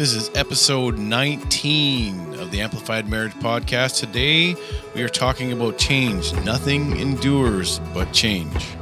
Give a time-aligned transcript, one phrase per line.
[0.00, 4.00] This is episode 19 of the Amplified Marriage Podcast.
[4.00, 4.56] Today,
[4.94, 6.32] we are talking about change.
[6.42, 8.79] Nothing endures but change.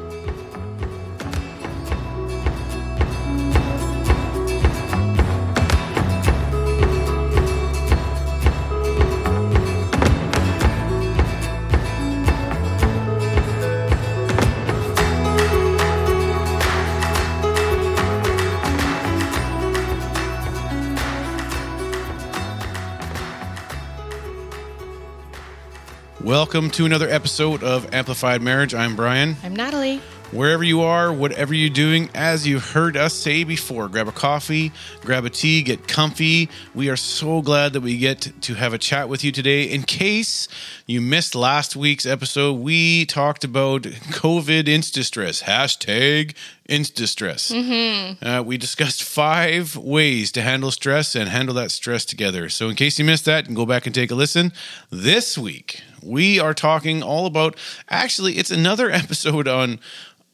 [26.48, 28.73] Welcome to another episode of Amplified Marriage.
[28.73, 29.37] I'm Brian.
[29.45, 29.98] I'm Natalie.
[30.30, 34.73] Wherever you are, whatever you're doing, as you've heard us say before, grab a coffee,
[35.02, 36.48] grab a tea, get comfy.
[36.74, 39.65] We are so glad that we get to have a chat with you today.
[39.65, 40.48] In case
[40.87, 46.35] you missed last week's episode, we talked about COVID insta-stress, hashtag
[46.66, 47.51] insta-stress.
[47.51, 48.27] Mm-hmm.
[48.27, 52.49] Uh, we discussed five ways to handle stress and handle that stress together.
[52.49, 54.55] So in case you missed that, you can go back and take a listen.
[54.90, 57.57] This week, we are talking all about,
[57.88, 59.80] actually, it's another episode on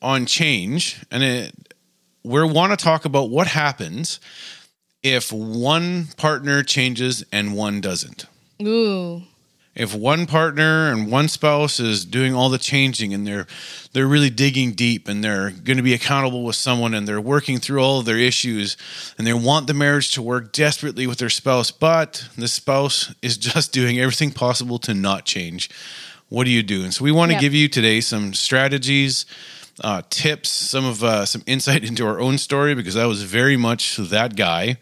[0.03, 1.75] on change, and it,
[2.25, 4.21] we want to talk about what happens
[5.03, 8.27] if one partner changes and one doesn't.
[8.63, 9.23] Ooh.
[9.75, 13.47] If one partner and one spouse is doing all the changing and they're
[13.93, 17.59] they're really digging deep and they're going to be accountable with someone and they're working
[17.59, 18.77] through all of their issues
[19.19, 23.37] and they want the marriage to work desperately with their spouse, but the spouse is
[23.53, 25.69] just doing everything possible to not change.
[26.29, 26.85] What do you do?
[26.85, 27.41] And so we want to Yep.
[27.41, 29.27] give you today some strategies,
[29.83, 33.57] uh, tips, some of uh, some insight into our own story because I was very
[33.57, 34.79] much that guy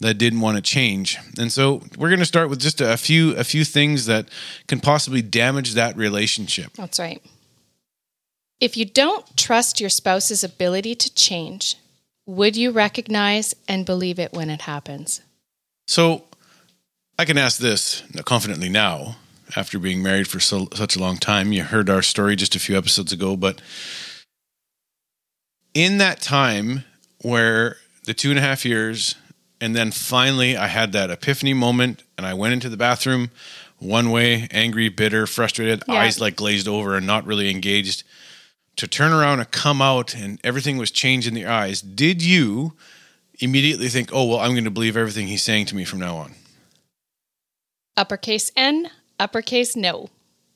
[0.00, 1.18] that didn't want to change.
[1.38, 4.28] And so we're going to start with just a few a few things that
[4.66, 6.72] can possibly damage that relationship.
[6.74, 7.22] That's right.
[8.60, 11.76] If you don't trust your spouse's ability to change,
[12.26, 15.20] would you recognize and believe it when it happens?
[15.86, 16.24] So
[17.18, 19.16] I can ask this confidently now
[19.54, 21.52] after being married for so, such a long time.
[21.52, 23.60] You heard our story just a few episodes ago, but
[25.74, 26.84] in that time
[27.22, 29.14] where the two and a half years,
[29.60, 33.30] and then finally I had that epiphany moment and I went into the bathroom
[33.78, 35.94] one way, angry, bitter, frustrated, Yeah.
[35.96, 38.04] eyes like glazed over and not really engaged.
[38.76, 41.80] To turn around and come out and everything was changed in the eyes.
[41.80, 42.74] Did you
[43.38, 46.16] immediately think, oh, well, I'm going to believe everything he's saying to me from now
[46.16, 46.34] on?
[47.96, 50.10] Uppercase N, uppercase no.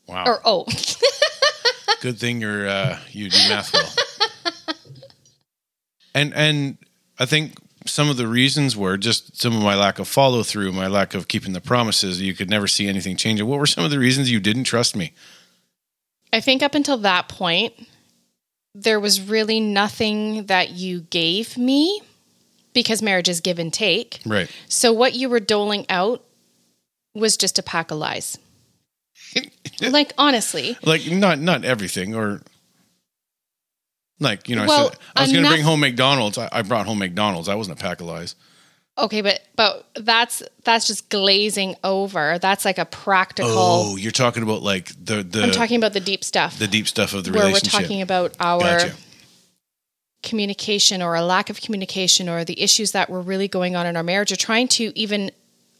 [0.06, 0.24] Wow.
[0.26, 0.66] Or O.
[2.02, 4.74] Good thing you're uh, you do math well.
[6.14, 6.78] and and
[7.18, 7.54] I think
[7.86, 11.14] some of the reasons were just some of my lack of follow through, my lack
[11.14, 12.20] of keeping the promises.
[12.20, 13.46] You could never see anything changing.
[13.46, 15.12] What were some of the reasons you didn't trust me?
[16.32, 17.74] I think up until that point,
[18.74, 22.00] there was really nothing that you gave me
[22.72, 24.20] because marriage is give and take.
[24.24, 24.50] Right.
[24.68, 26.24] So what you were doling out
[27.14, 28.38] was just a pack of lies.
[29.80, 32.42] like honestly, Like not not everything or
[34.20, 36.38] like you know Well, I said I was going to bring home McDonald's.
[36.38, 37.48] I, I brought home McDonald's.
[37.48, 38.36] I wasn't a pack of lies.
[38.98, 42.38] okay, but but that's that's just glazing over.
[42.38, 43.50] That's like a practical.
[43.56, 46.86] Oh, you're talking about like the the I'm talking about the deep stuff the deep
[46.86, 48.94] stuff of the where we're talking about our Gotcha.
[50.22, 53.96] communication or a lack of communication or the issues that were really going on in
[53.96, 55.30] our marriage or trying to even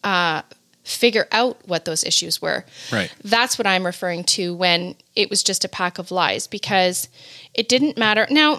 [0.03, 0.41] uh,
[0.83, 2.65] figure out what those issues were.
[2.93, 3.13] Right.
[3.23, 7.09] That's what I'm referring to when it was just a pack of lies because
[7.55, 8.27] it didn't matter.
[8.31, 8.59] Now,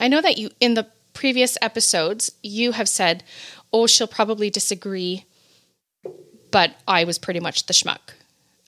[0.00, 3.24] I know that you, in the previous episodes, you have said,
[3.72, 5.24] oh, she'll probably disagree,
[6.50, 7.98] but I was pretty much the schmuck.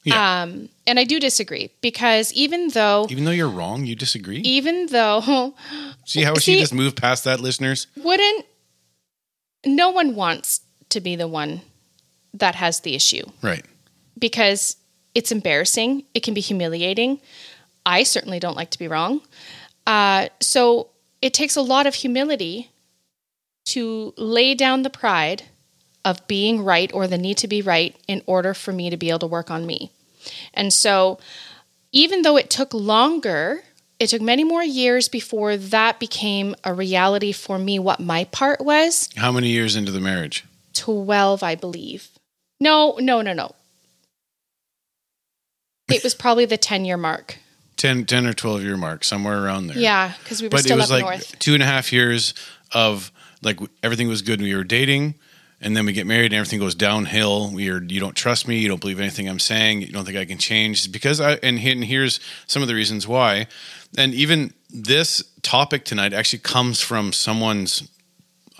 [0.02, 0.42] Yeah.
[0.42, 4.38] Um, and I do disagree because even though, Even though you're wrong, you disagree.
[4.38, 5.54] even though,
[6.06, 7.86] See how she just moved past that, listeners?
[7.97, 8.47] wouldn't,
[9.64, 11.60] no one wants to be the one
[12.34, 13.24] that has the issue.
[13.42, 13.64] Right.
[14.18, 14.76] because
[15.15, 16.04] it's embarrassing.
[16.15, 17.21] It can be humiliating.
[17.84, 19.22] I certainly don't like to be wrong.
[19.86, 20.88] Uh, so
[21.21, 22.71] it takes a lot of humility
[23.66, 25.44] to lay down the pride
[26.04, 29.09] of being right or the need to be right in order for me to be
[29.09, 29.91] able to work on me.
[30.54, 31.18] And so,
[31.92, 33.62] even though it took longer,
[33.98, 38.60] it took many more years before that became a reality for me, what my part
[38.60, 39.09] was.
[39.16, 40.44] How many years into the marriage?
[40.74, 42.10] 12, I believe.
[42.60, 43.54] No, no, no, no.
[45.89, 47.39] It was probably the 10 year mark.
[47.77, 49.78] 10, 10 or 12 year mark, somewhere around there.
[49.78, 51.39] Yeah, because we were But it was up like north.
[51.39, 52.34] two and a half years
[52.72, 53.10] of
[53.42, 54.41] like everything was good.
[54.41, 55.15] We were dating.
[55.62, 57.51] and then we get married and everything goes downhill.
[57.53, 60.16] We are you don't trust me, you don't believe anything I'm saying, you don't think
[60.16, 63.47] I can change because I and, and here's some of the reasons why.
[63.98, 67.89] And even this topic tonight actually comes from someone's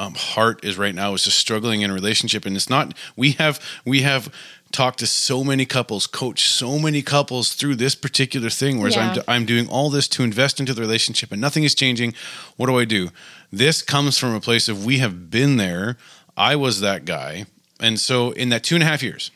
[0.00, 2.94] um, heart is right now is just struggling in a relationship, and it's not.
[3.17, 4.32] We have we have
[4.73, 8.79] talked to so many couples, coach so many couples through this particular thing.
[8.79, 9.12] Whereas Yeah.
[9.12, 12.14] I'm I'm doing all this to invest into the relationship, and nothing is changing.
[12.56, 13.11] What do I do?
[13.52, 15.99] This comes from a place of we have been there.
[16.37, 17.44] I was that guy,
[17.79, 19.31] and so in that two and a half years.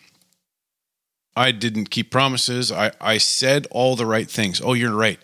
[1.36, 2.70] I didn't keep promises.
[2.70, 4.60] I, I said all the right things.
[4.64, 5.18] Oh, you're right.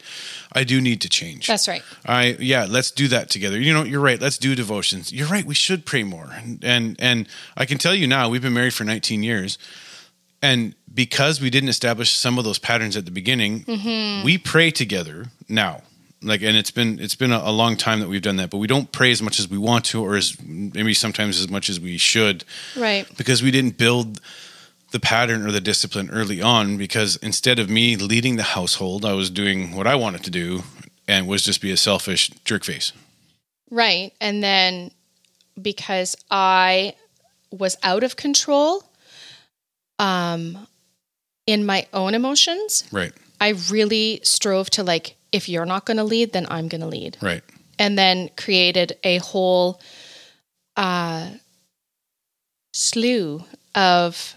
[0.52, 1.46] I do need to change.
[1.46, 1.82] That's right.
[2.04, 3.60] I yeah, let's do that together.
[3.60, 4.20] You know, you're right.
[4.20, 5.12] Let's do devotions.
[5.12, 5.44] You're right.
[5.44, 6.28] We should pray more.
[6.32, 9.58] And and and I can tell you now, we've been married for 19 years,
[10.42, 14.24] and because we didn't establish some of those patterns at the beginning, mm-hmm.
[14.24, 15.82] we pray together now.
[16.22, 18.58] Like, and it's been it's been a, a long time that we've done that, but
[18.58, 21.70] we don't pray as much as we want to, or as maybe sometimes as much
[21.70, 22.44] as we should
[22.76, 23.06] Right.
[23.16, 24.20] because we didn't build
[24.90, 29.12] the pattern or the discipline early on because instead of me leading the household i
[29.12, 30.62] was doing what i wanted to do
[31.06, 32.92] and was just be a selfish jerk face
[33.70, 34.12] Right.
[34.20, 34.90] And then
[35.60, 36.94] because I
[37.52, 38.84] was out of control
[39.98, 40.66] um
[41.46, 46.04] in my own emotions, right I really strove to like if you're not going to
[46.04, 47.16] lead, then I'm going to lead.
[47.20, 47.42] right
[47.78, 49.80] And then created a whole
[50.76, 51.30] uh
[52.72, 53.44] slew
[53.74, 54.34] of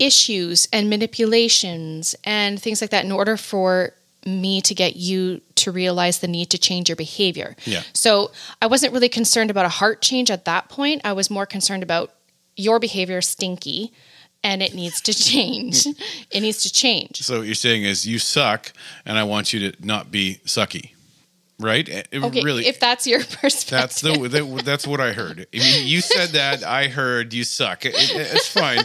[0.00, 3.92] Issues and manipulations and things like that in order for
[4.26, 7.56] me to get you to realize the need to change your behavior.
[7.64, 7.82] Yeah.
[7.92, 11.02] So I wasn't really concerned about a heart change at that point.
[11.04, 12.12] I was more concerned about
[12.56, 13.92] your behavior stinky
[14.42, 15.86] and it needs to change.
[16.30, 17.22] it needs to change.
[17.22, 18.72] so what you're saying is you suck
[19.04, 20.93] and i want you to not be sucky
[21.58, 21.88] right?
[21.88, 23.68] It- Okay, really if that's your perspective.
[23.70, 25.46] that's the that, that's what i heard.
[25.54, 27.84] I mean, you said that i heard you suck.
[27.86, 28.80] It, it- it's fine.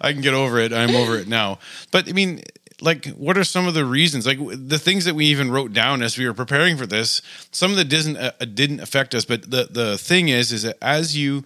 [0.00, 0.72] I can get over it.
[0.72, 1.58] I'm over it now.
[1.90, 2.42] But i mean
[2.82, 4.26] like what are some of the reasons?
[4.26, 7.70] Like the things that we even wrote down as we were preparing for this some
[7.70, 11.16] of that didn't uh, didn't affect us but the the thing is is that as
[11.16, 11.42] you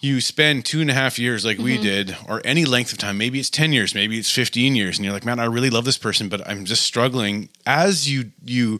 [0.00, 3.18] you spend two and a half years like we did or any length of time
[3.18, 5.84] maybe it's 10 years maybe it's 15 years and you're like man i really love
[5.84, 8.78] this person but i'm just struggling as you you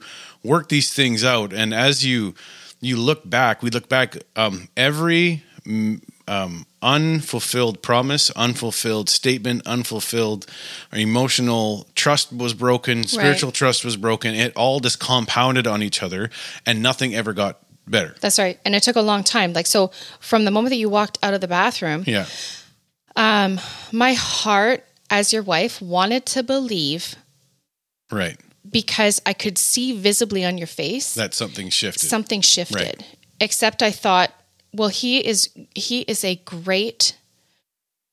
[0.48, 1.52] work these things out.
[1.52, 2.34] And as you
[2.80, 10.46] you look back we look back um, every mm, um, unfulfilled promise unfulfilled statement unfulfilled
[10.92, 14.34] emotional trust was broken spiritual trust was broken.
[14.34, 16.30] It all just compounded on each other
[16.66, 18.14] and nothing ever got better.
[18.20, 18.58] That's right.
[18.64, 19.52] And it took a long time.
[19.52, 19.90] Like so
[20.20, 22.26] from the moment that you walked out of the bathroom, yeah.
[23.16, 23.58] Um,
[23.90, 27.16] my heart as your wife wanted to believe
[28.12, 28.38] right
[28.70, 32.76] because I could see visibly on your face that something shifted something shifted.
[32.76, 33.02] Right.
[33.40, 34.32] Except I thought,
[34.72, 37.16] well, he is he is a great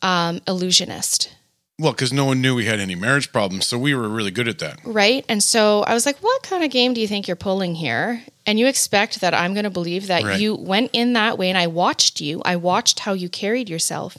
[0.01, 1.31] um, illusionist,
[1.79, 4.47] Well, because no one knew we had any marriage problems, so we were really good
[4.47, 4.79] at that.
[4.85, 5.25] right?
[5.27, 8.21] And so I was like, what kind of game do you think you're pulling here?
[8.45, 10.39] And you expect that I'm going to believe that Right.
[10.39, 12.41] you went in that way, and I watched you.
[12.45, 14.17] I watched how you carried yourself,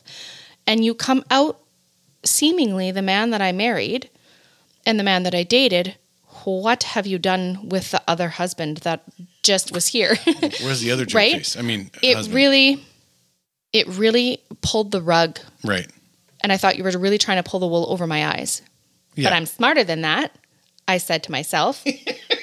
[0.66, 1.60] and you come out
[2.24, 4.10] seemingly the man that I married
[4.84, 5.94] and the man that I dated.
[6.46, 9.02] What have you done with the other husband that
[9.42, 10.16] just was here?
[10.62, 11.32] Where's the other jerk Right?
[11.32, 11.56] face?
[11.56, 12.34] I mean, it husband.
[12.34, 12.84] really
[13.72, 15.86] it really pulled the rug right.
[16.40, 18.62] and i thought you were really trying to pull the wool over my eyes
[19.16, 19.28] Yeah.
[19.28, 20.32] but i'm smarter than that
[20.88, 21.84] i said to myself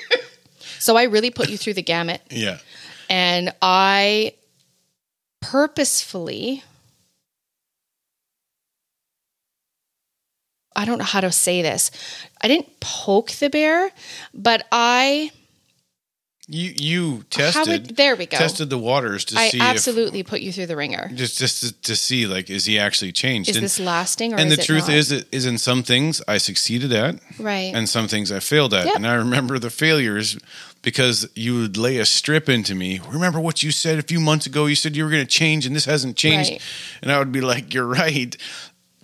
[0.80, 2.58] so i really put you through the gamut yeah.
[3.10, 4.34] and i
[5.40, 6.64] purposefully
[10.76, 11.92] i don't know how to say this
[12.42, 13.92] i didn't poke the bear
[14.34, 15.32] but i
[16.48, 20.42] You you tested would, there we go tested the waters to i see absolutely put
[20.42, 23.50] you through the wringer just just to, to see like is he actually changed?
[23.50, 24.98] is and this lasting or and the truth not?
[24.98, 28.74] is it is in some things I succeeded at right and some things I failed
[28.74, 28.86] at.
[28.88, 28.96] Yep.
[28.98, 30.38] And I remember the failures
[30.82, 33.00] because you would lay a strip into me.
[33.08, 34.66] Remember what you said a few months ago?
[34.66, 36.52] You said you were going to change and this hasn't changed.
[36.52, 36.62] Right.
[37.02, 38.36] And I would be like, You're right.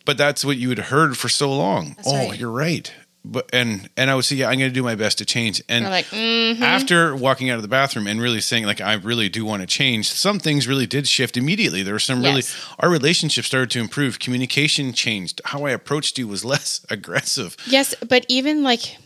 [0.10, 1.94] But that's what you had heard for so long.
[1.98, 2.40] That's oh, right.
[2.40, 2.92] you're right.
[3.24, 5.62] But and and I would say, Yeah, I'm gonna do my best to change.
[5.70, 8.94] And You're like, mm, after walking out of the bathroom and really saying like I
[8.94, 11.84] really do want to change, some things really did shift immediately.
[11.84, 12.56] There were some really Yes.
[12.80, 14.18] our relationship started to improve.
[14.20, 15.42] Communication changed.
[15.46, 17.56] How I approached you was less aggressive.
[17.68, 18.98] yes, but even like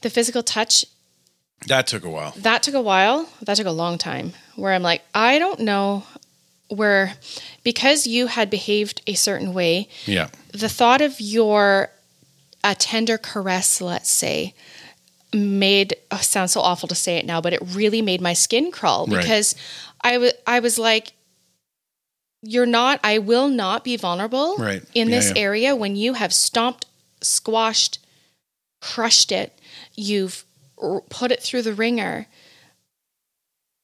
[0.00, 0.84] the physical touch,
[1.68, 2.32] That took a while.
[2.38, 3.28] that took a while.
[3.42, 4.32] That took a long time.
[4.56, 6.02] Where I'm like, I don't know
[6.68, 7.14] where,
[7.64, 10.28] because you had behaved a certain way, Yeah.
[10.52, 11.90] the thought of your
[12.64, 14.54] a tender caress, let's say,
[15.32, 18.70] made oh, sounds so awful to say it now, but it really made my skin
[18.70, 19.20] crawl Right.
[19.20, 19.54] because
[20.02, 21.12] I was I was like,
[22.42, 23.00] you're not.
[23.02, 24.82] I will not be vulnerable Right.
[24.94, 25.42] in Yeah, this yeah.
[25.42, 26.86] area when you have stomped,
[27.20, 27.98] squashed,
[28.80, 29.58] crushed it.
[29.94, 30.44] You've
[30.80, 32.26] r- put it through the wringer.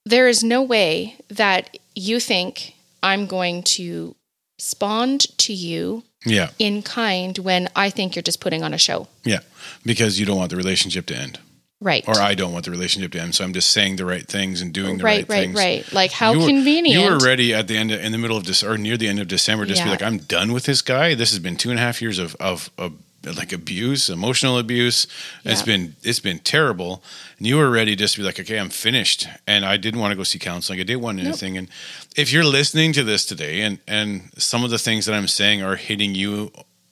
[0.04, 4.14] There is no way that you think I'm going to
[4.58, 6.50] respond to you Yeah.
[6.58, 9.08] in kind when I think you're just putting on a show.
[9.24, 9.40] Yeah.
[9.84, 11.38] Because you don't want the relationship to end.
[11.80, 12.04] Right.
[12.08, 13.34] Or I don't want the relationship to end.
[13.34, 15.56] So I'm just saying the right things and doing the right, right, right, things.
[15.56, 15.92] right.
[15.92, 17.02] Like how you were, convenient.
[17.02, 19.08] You were ready at the end, of, in the middle of this, or near the
[19.08, 21.14] end of December, just to be like, I'm done with this guy.
[21.14, 22.92] This has been two and a half years of of, of
[23.32, 25.06] like abuse, emotional abuse.
[25.44, 27.02] It's been it's been terrible,
[27.38, 29.26] and you were ready just to be like, okay, I'm finished.
[29.46, 30.80] And I didn't want to go see counseling.
[30.80, 31.56] I didn't want anything.
[31.56, 31.68] And
[32.16, 35.62] if you're listening to this today, and and some of the things that I'm saying
[35.62, 36.50] are hitting you.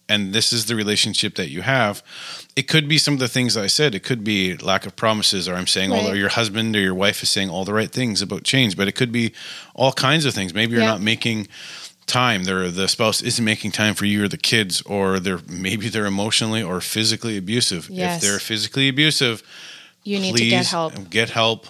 [0.08, 2.02] And this is the relationship that you have.
[2.54, 3.94] It could be some of the things I said.
[3.94, 6.12] It could be lack of promises, or I'm saying all, Right.
[6.12, 8.76] or your husband or your wife is saying all the right things about change.
[8.76, 9.32] But it could be
[9.74, 10.52] all kinds of things.
[10.52, 10.88] Maybe you're Yeah.
[10.88, 11.48] not making
[12.06, 12.44] time.
[12.44, 16.06] They're, the spouse isn't making time for you or the kids, or they're maybe they're
[16.06, 17.88] emotionally or physically abusive.
[17.90, 18.22] Yes.
[18.22, 19.42] If they're physically abusive,
[20.04, 21.10] you need to get help.
[21.10, 21.66] Get help.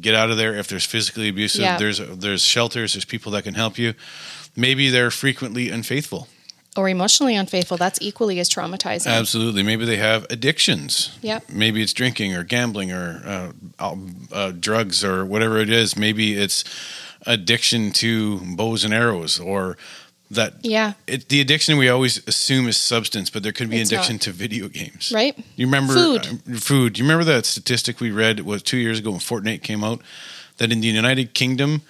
[0.00, 0.54] Get out of there.
[0.54, 1.76] If there's physically abusive, Yeah.
[1.78, 2.94] there's there's shelters.
[2.94, 3.94] There's people that can help you.
[4.56, 6.28] Maybe they're frequently unfaithful.
[6.76, 7.76] Or emotionally unfaithful.
[7.76, 9.08] That's equally as traumatizing.
[9.08, 9.62] Absolutely.
[9.64, 11.10] Maybe they have addictions.
[11.22, 11.50] Yep.
[11.50, 13.96] Maybe it's drinking or gambling or uh,
[14.32, 15.96] uh, drugs or whatever it is.
[15.96, 16.62] Maybe it's
[17.28, 19.76] addiction to bows and arrows or
[20.30, 20.54] that.
[20.62, 20.94] Yeah.
[21.06, 24.22] It, the addiction we always assume is substance, but there could be It's addiction not.
[24.22, 25.12] to video games.
[25.14, 25.38] Right?
[25.56, 26.26] You remember Food.
[26.26, 26.98] uh, food.
[26.98, 30.00] You remember that statistic we read was two years ago when Fortnite came out
[30.56, 31.82] that in the United Kingdom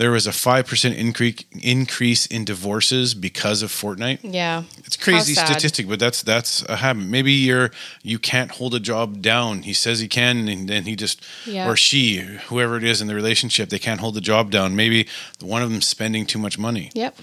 [0.00, 4.20] there was a five percent increase increase in divorces because of Fortnite.
[4.22, 4.62] Yeah.
[4.86, 7.04] It's crazy statistic, but that's that's a habit.
[7.04, 7.70] Maybe you're
[8.02, 9.62] you can't hold a job down.
[9.64, 11.68] He says he can, and then he just Yeah.
[11.68, 12.16] or she,
[12.48, 14.74] whoever it is in the relationship, they can't hold the job down.
[14.74, 15.06] Maybe
[15.40, 16.90] one of them's spending too much money.
[16.94, 17.18] Yep.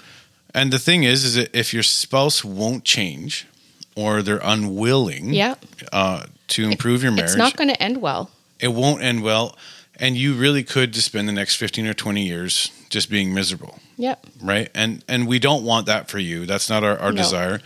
[0.53, 3.48] And the thing is, is that if your spouse won't change
[3.96, 5.55] or they're unwilling, Yeah.
[5.91, 8.29] uh, to improve your marriage, It's not going to end well.
[8.60, 9.55] it won't end well.
[10.00, 13.80] And you really could just spend the next fifteen or twenty years just being miserable
[13.98, 14.25] Yep.
[14.42, 14.70] right?
[14.75, 16.46] And and we don't want that for you.
[16.46, 17.22] That's not our, our No.
[17.22, 17.62] desire.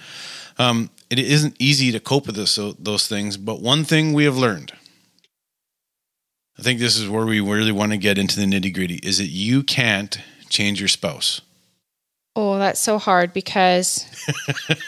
[0.57, 3.35] Um, it isn't easy to cope with this, so, those things.
[3.37, 4.71] But one thing we have learned,
[6.57, 9.17] I think this is where we really want to get into the nitty gritty, is
[9.17, 10.17] that you can't
[10.49, 11.41] change your spouse.
[12.35, 14.05] Oh, that's so hard because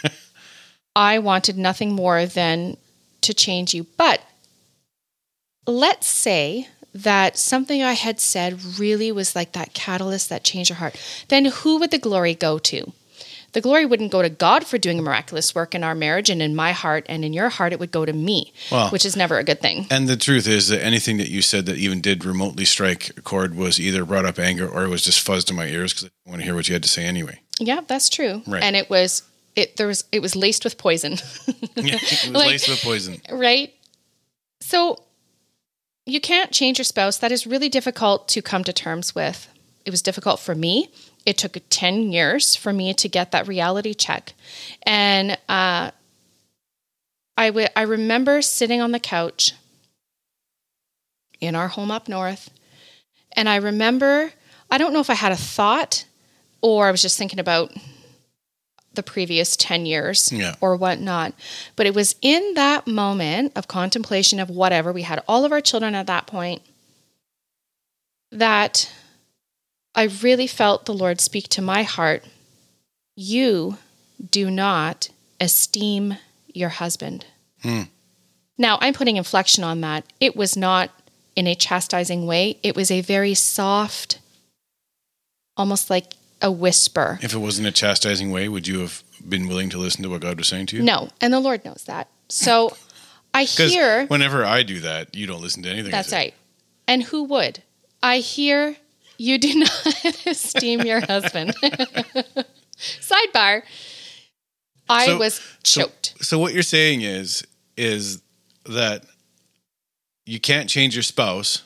[0.96, 2.78] I wanted nothing more than
[3.22, 3.86] to change you.
[3.98, 4.22] But
[5.68, 10.78] let's say that something I had said really was like that catalyst that changed your
[10.78, 10.96] heart.
[11.30, 12.92] Then who would the glory go to?
[13.54, 16.42] The glory wouldn't go to God for doing a miraculous work in our marriage and
[16.42, 19.16] in my heart and in your heart, it would go to me, Well- which is
[19.16, 19.86] never a good thing.
[19.92, 23.22] And the truth is that anything that you said that even did remotely strike a
[23.22, 26.06] chord was either brought up anger or it was just fuzzed in my ears because
[26.06, 27.42] I didn't want to hear what you had to say anyway.
[27.60, 28.42] Yeah, that's true.
[28.48, 28.64] Right.
[28.64, 29.22] And it was
[29.56, 31.14] it there was it was laced with poison.
[31.48, 33.22] it was Like- laced with poison.
[33.32, 33.72] right?
[34.62, 34.98] So
[36.06, 37.18] you can't change your spouse.
[37.18, 39.50] That is really difficult to come to terms with.
[39.86, 40.92] It was difficult for me.
[41.26, 44.34] It took 10 years for me to get that reality check.
[44.84, 45.92] And uh,
[47.38, 49.54] I w- I remember sitting on the couch
[51.40, 52.50] in our home up north.
[53.34, 54.32] And I remember,
[54.70, 56.06] I don't know if I had a thought
[56.62, 57.72] or I was just thinking about
[58.94, 60.56] the previous 10 years Yeah.
[60.62, 61.34] or whatnot.
[61.76, 65.62] But it was in that moment of contemplation of whatever, we had all of our
[65.62, 66.62] children at that point,
[68.32, 68.92] that
[69.96, 72.24] I really felt the Lord speak to my heart.
[73.16, 73.78] You
[74.32, 75.10] do not
[75.40, 77.26] esteem your husband.
[77.62, 77.84] Hmm.
[78.58, 80.06] Now, I'm putting inflection on that.
[80.20, 80.92] It was not
[81.36, 84.20] in a chastising way, it was a very soft,
[85.58, 87.18] almost like a whisper.
[87.24, 90.22] If it wasn't a chastising way, would you have been willing to listen to what
[90.22, 90.84] God was saying to you?
[90.84, 92.10] No, and the Lord knows that.
[92.30, 92.76] So
[93.34, 95.92] I hear whenever I do that, you don't listen to anything.
[95.92, 96.34] That's right.
[96.88, 97.64] And who would?
[98.04, 98.76] I hear
[99.18, 101.56] you do not esteem your husband.
[102.78, 103.64] Sidebar.
[104.90, 106.14] I So- was so- choked.
[106.22, 107.46] So what you're saying is
[107.78, 108.22] is
[108.66, 109.04] that
[110.26, 111.64] you can't change your spouse,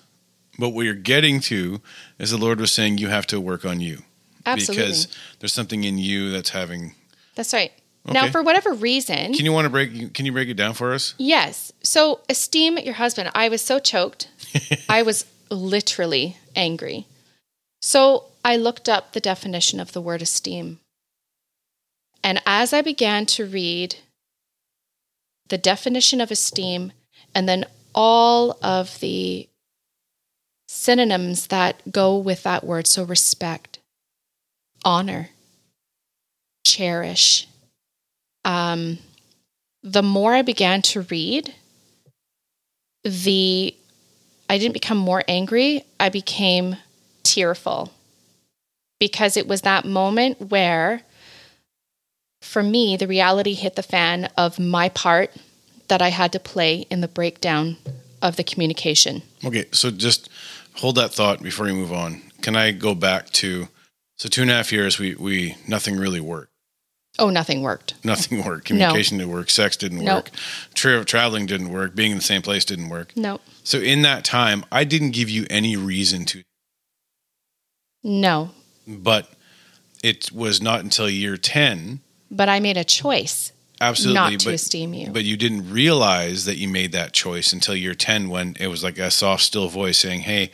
[0.57, 1.81] but what you're getting to
[2.17, 4.03] is the Lord was saying you have to work on you
[4.47, 4.85] Absolutely.
[4.85, 5.07] because
[5.39, 6.93] there's something in you that's having.
[7.35, 7.71] That's right.
[8.05, 10.13] Now, for whatever reason, Can you want to break?
[10.13, 11.13] Can you break it down for us?
[11.17, 11.73] yes.
[11.83, 13.29] So, esteem your husband.
[13.35, 14.29] I was so choked.
[14.89, 17.05] I was literally angry.
[17.81, 20.79] So, I looked up the definition of the word esteem.
[22.23, 23.97] And as I began to read
[25.49, 26.93] the definition of esteem
[27.35, 29.49] and then all of the
[30.67, 33.76] synonyms that go with that word, so respect,
[34.83, 35.29] honor,
[36.65, 37.47] cherish,
[38.45, 38.97] um,
[39.83, 41.53] the more I began to read,
[43.03, 43.75] the
[44.49, 46.77] I didn't become more angry, I became
[47.23, 47.91] tearful
[48.99, 51.01] because it was that moment where,
[52.41, 55.33] for me, the reality hit the fan of my part
[55.89, 57.77] that I had to play in the breakdown
[58.21, 59.21] of the communication.
[59.43, 60.29] Okay, so just
[60.75, 62.21] hold that thought before you move on.
[62.41, 63.67] Can I go back to
[64.17, 64.99] so two and a half years?
[64.99, 66.51] We we nothing really worked.
[67.19, 67.95] Oh, nothing worked.
[68.03, 68.65] Nothing worked.
[68.65, 69.49] Communication didn't work.
[69.49, 70.15] Sex didn't No.
[70.17, 70.29] work.
[70.75, 71.95] Tra- traveling didn't work.
[71.95, 73.15] Being in the same place didn't work.
[73.17, 76.43] No, So in that time, I didn't give you any reason to,
[78.03, 78.51] no.
[78.87, 79.31] but
[80.03, 84.53] it was not until year ten, But I made a choice absolutely, not to but
[84.53, 85.09] esteem you.
[85.09, 88.83] but you didn't realize that you made that choice until year ten, when it was
[88.83, 90.51] like a soft, still voice saying, "Hey,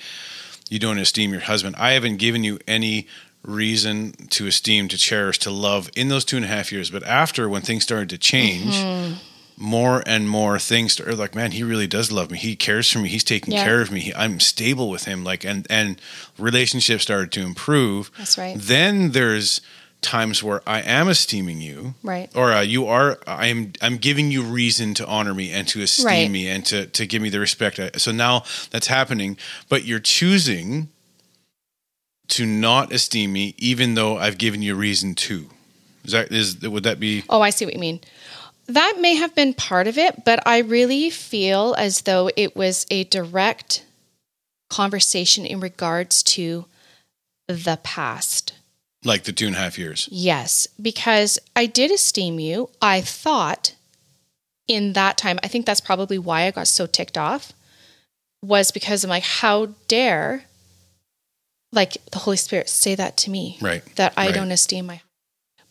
[0.70, 3.08] you don't esteem your husband." I haven't given you any
[3.44, 6.90] reason to esteem, to cherish, to love in those two and a half years.
[6.90, 8.74] But after, when things started to change.
[8.76, 9.14] Mm-hmm.
[9.56, 12.40] More and more things started like, man, he really does love me.
[12.40, 13.08] He cares for me.
[13.08, 13.64] He's taking Yeah.
[13.64, 14.00] care of me.
[14.00, 15.24] He, I'm stable with him.
[15.24, 16.02] Like, and and
[16.40, 18.10] relationships started to improve.
[18.18, 18.56] That's right.
[18.60, 19.62] Then there's
[20.02, 22.32] times where I am esteeming you, Right.
[22.36, 23.20] or uh, you are.
[23.28, 26.32] I'm I'm giving you reason to honor me and to esteem Right.
[26.32, 27.80] me and to to give me the respect.
[27.80, 29.38] I- So now that's happening,
[29.70, 30.90] but you're choosing
[32.30, 35.50] to not esteem me, even though I've given you reason to.
[36.04, 38.02] Is that is would that be Oh, I see what you mean.
[38.68, 42.86] That may have been part of it, but I really feel as though it was
[42.90, 43.86] a direct
[44.70, 46.66] conversation in regards to
[47.48, 48.54] the past.
[49.04, 50.08] like the two and a half years?
[50.12, 52.70] Yes, because I did esteem you.
[52.82, 53.76] I thought
[54.68, 57.52] in that time, I think that's probably why I got so ticked off,
[58.42, 60.46] was because I'm like, how dare,
[61.74, 63.84] like the Holy Spirit say that to me, Right.
[63.96, 64.36] that I right.
[64.36, 65.02] don't esteem my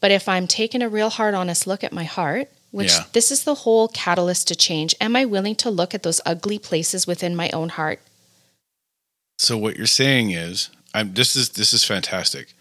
[0.00, 3.04] But if I'm taking a real hard, honest look at my heart, which Yeah.
[3.12, 6.58] this is the whole catalyst to change, am I willing to look at those ugly
[6.58, 8.00] places within my own heart?
[9.38, 12.52] So what you're saying is, I'm this is this is fantastic.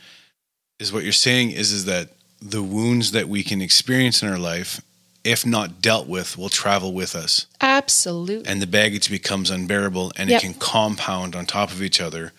[0.80, 2.10] Is what you're saying is is that
[2.42, 4.82] the wounds that we can experience in our life,
[5.24, 8.50] if not dealt with, will travel with us, Absolutely.
[8.50, 10.38] and the baggage becomes unbearable, and Yep.
[10.40, 12.34] it can compound on top of each other.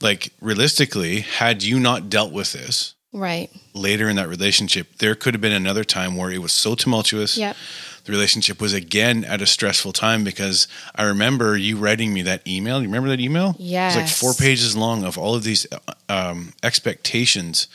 [0.00, 3.50] Like realistically, had you not dealt with this Right.
[3.74, 7.36] later in that relationship, there could have been another time where it was so tumultuous.
[7.36, 7.56] Yep.
[8.04, 12.46] The relationship was again at a stressful time because I remember you writing me that
[12.46, 12.80] email.
[12.80, 13.54] You remember that email?
[13.58, 13.84] Yeah.
[13.84, 15.66] It was like four pages long of all of these
[16.08, 17.66] um, expectations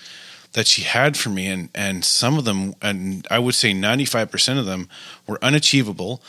[0.54, 4.06] that she had for me, and and some of them, and I would say ninety
[4.06, 4.88] five percent of them,
[5.28, 6.22] were unachievable,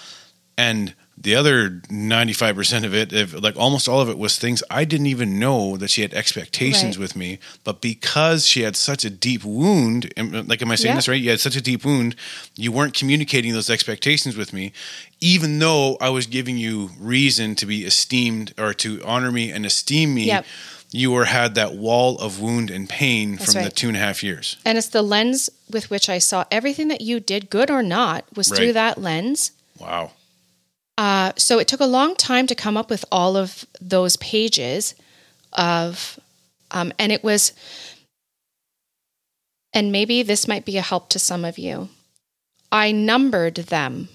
[0.57, 4.37] and the other ninety five percent of it, if, like almost all of it, was
[4.38, 7.03] things I didn't even know that she had expectations Right.
[7.03, 10.96] with me, but because she had such a deep wound, like am I saying Yeah.
[10.96, 11.20] this right?
[11.22, 12.16] You had such a deep wound,
[12.57, 14.72] you weren't communicating those expectations with me,
[15.20, 19.64] even though I was giving you reason to be esteemed or to honor me and
[19.64, 20.24] esteem me.
[20.27, 20.46] Yep.
[20.90, 24.00] You were had that wall of wound and pain That's from the two and a
[24.00, 24.57] half years.
[24.64, 28.24] And it's the lens with which I saw everything that you did, good or not,
[28.37, 28.57] was Right.
[28.59, 29.50] through that lens.
[29.79, 30.12] Wow.
[30.96, 34.94] Uh, so it took a long time to come up with all of those pages
[35.52, 36.18] of,
[36.70, 37.52] um, and it was,
[39.72, 41.88] and maybe this might be a help to some of you.
[42.70, 44.09] I numbered them.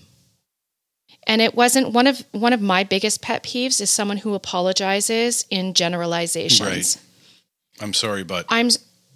[1.27, 5.45] And it wasn't one of one of my biggest pet peeves is someone who apologizes
[5.51, 6.61] in generalizations.
[6.61, 7.83] Right.
[7.83, 8.69] I'm sorry, but I'm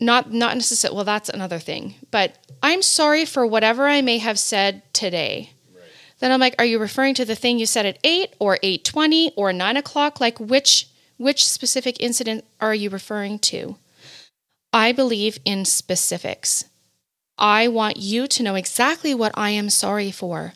[0.03, 4.37] not not necessarily well that's another thing but i'm sorry for whatever i may have
[4.37, 5.51] said today
[6.23, 9.31] then i'm like are you referring to the thing you said at 8 or 8.20
[9.35, 10.21] or 9 o'clock?
[10.21, 13.75] Like which which specific incident are you referring to?
[14.71, 16.65] I believe in specifics.
[17.37, 20.53] I want you to know exactly what i am sorry for.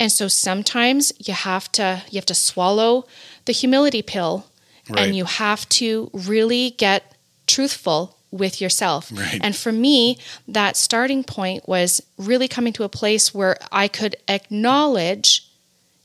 [0.00, 3.06] And so sometimes you have to you have to swallow
[3.46, 4.46] the humility pill
[4.90, 5.00] Right.
[5.00, 7.14] and you have to really get
[7.46, 9.10] truthful with yourself.
[9.12, 9.40] Right.
[9.42, 14.16] And for me, that starting point was really coming to a place where I could
[14.28, 15.44] acknowledge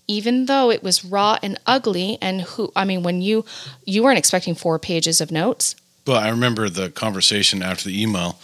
[0.07, 3.45] even though it was raw and ugly and who I mean when you
[3.86, 5.75] you weren't expecting four pages of notes.
[6.05, 8.38] Well, I remember the conversation after the email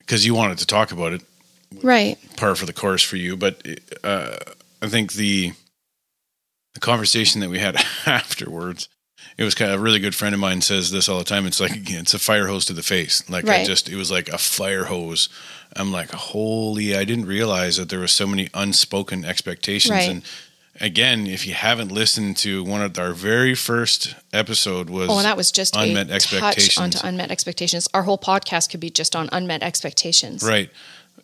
[0.00, 1.22] because you wanted to talk about it,
[1.82, 2.18] Right.
[2.36, 3.36] par for the course for you.
[3.36, 3.64] But
[4.02, 4.36] uh,
[4.82, 5.52] I think the
[6.74, 8.88] the conversation that we had afterwards,
[9.38, 11.46] it was kind of a really good friend of mine says this all the time.
[11.46, 13.28] It's like it's a fire hose to the face.
[13.30, 15.28] Like I just, it was like a fire hose.
[15.74, 16.94] I'm like, holy!
[16.96, 20.08] I didn't realize that there were so many unspoken expectations Right.
[20.10, 20.22] and.
[20.80, 25.26] Again, if you haven't listened to one of our very first episode was Oh, and
[25.26, 26.78] that was just unmet a touch expectations.
[26.78, 27.88] onto unmet expectations.
[27.92, 30.42] Our whole podcast could be just on unmet expectations.
[30.42, 30.70] Right.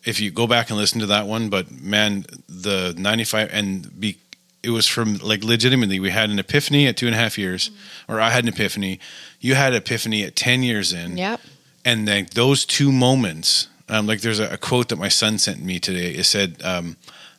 [0.05, 4.19] If you go back and listen to that one, but man, the 95 and be
[4.63, 7.71] it was from like legitimately we had an epiphany at two and a half years,
[8.07, 8.99] or I had an epiphany.
[9.39, 11.39] You had an epiphany at ten years in, Yep.
[11.85, 13.67] and then those two moments.
[13.91, 16.11] Um, like there's a, a quote that my son sent me today.
[16.11, 16.97] It said, um,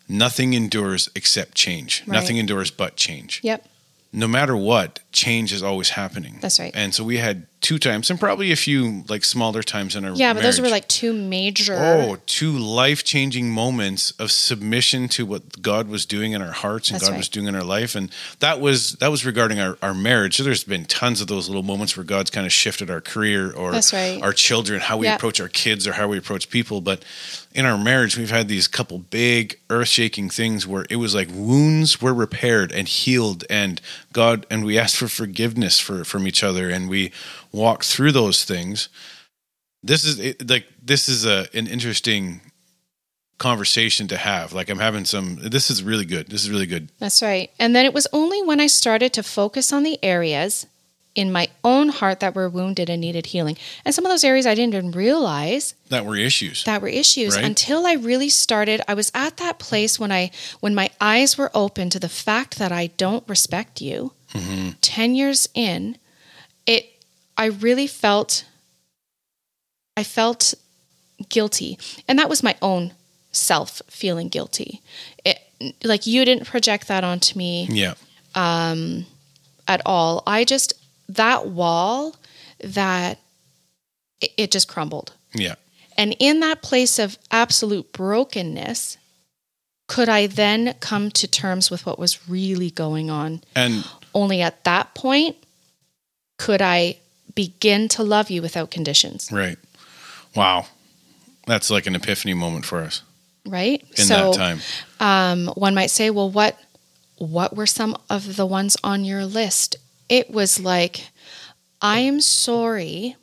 [0.08, 2.02] "Nothing endures except change.
[2.06, 2.14] Right.
[2.14, 3.66] Nothing endures but change." Yep.
[4.12, 6.38] no matter what, change is always happening.
[6.40, 6.72] That's right.
[6.74, 10.14] And so we had two times, and probably a few like smaller times in our
[10.14, 11.74] Yeah, but those were like two major.
[11.76, 16.88] oh, two life changing moments of submission to what God was doing in our hearts
[16.88, 17.18] and That's God right.
[17.18, 20.36] was doing in our life, and that was that was regarding our, our marriage.
[20.38, 23.52] So there's been tons of those little moments where God's kind of shifted our career
[23.52, 24.22] or right.
[24.22, 25.16] our children, how we Yeah.
[25.16, 26.80] approach our kids or how we approach people.
[26.80, 27.04] But
[27.52, 31.28] in our marriage, we've had these couple big earth shaking things where it was like
[31.32, 33.80] wounds were repaired and healed, and
[34.14, 37.12] God and we asked for forgiveness for from each other, and we
[37.52, 38.88] walked through those things.
[39.82, 42.40] This is it, like this is a an interesting
[43.38, 44.52] conversation to have.
[44.52, 45.36] Like I'm having some.
[45.40, 46.28] This is really good.
[46.28, 46.90] This is really good.
[46.98, 47.50] That's right.
[47.58, 50.66] And then it was only when I started to focus on the areas
[51.16, 53.56] in my own heart that were wounded and needed healing.
[53.84, 56.62] And some of those areas I didn't even realize That were issues.
[56.64, 57.44] that were issues Right.
[57.44, 58.80] until I really started.
[58.86, 62.58] I was at that place when I when my eyes were open to the fact
[62.58, 64.12] that I don't respect you.
[64.34, 64.70] Mm-hmm.
[64.82, 65.96] 10 years in,
[67.40, 68.44] I really felt
[69.96, 70.52] I felt
[71.30, 71.78] guilty.
[72.06, 72.92] And that was my own
[73.32, 74.82] self feeling guilty.
[75.24, 75.38] It,
[75.82, 77.94] like you didn't project that onto me yeah.
[78.34, 79.06] Um,
[79.66, 80.22] at all.
[80.26, 80.74] I just
[81.08, 82.14] that wall
[82.62, 83.18] that
[84.20, 85.14] it, it just crumbled.
[85.34, 85.54] Yeah.
[85.96, 88.98] And in that place of absolute brokenness,
[89.88, 93.42] could I then come to terms with what was really going on?
[93.56, 95.36] And Only at that point
[96.38, 96.98] could I
[97.34, 99.58] begin to love you without conditions, right.
[100.34, 100.66] Wow.
[101.46, 103.02] That's like an epiphany moment for us
[103.46, 103.82] right?
[103.96, 104.58] in so that time.
[105.00, 106.58] um, one might say, well, what
[107.18, 109.76] what were some of the ones on your list?
[110.08, 111.10] It was like,
[111.82, 113.16] I am sorry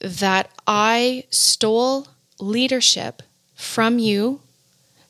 [0.00, 2.08] that I stole
[2.40, 3.22] leadership
[3.54, 4.40] from you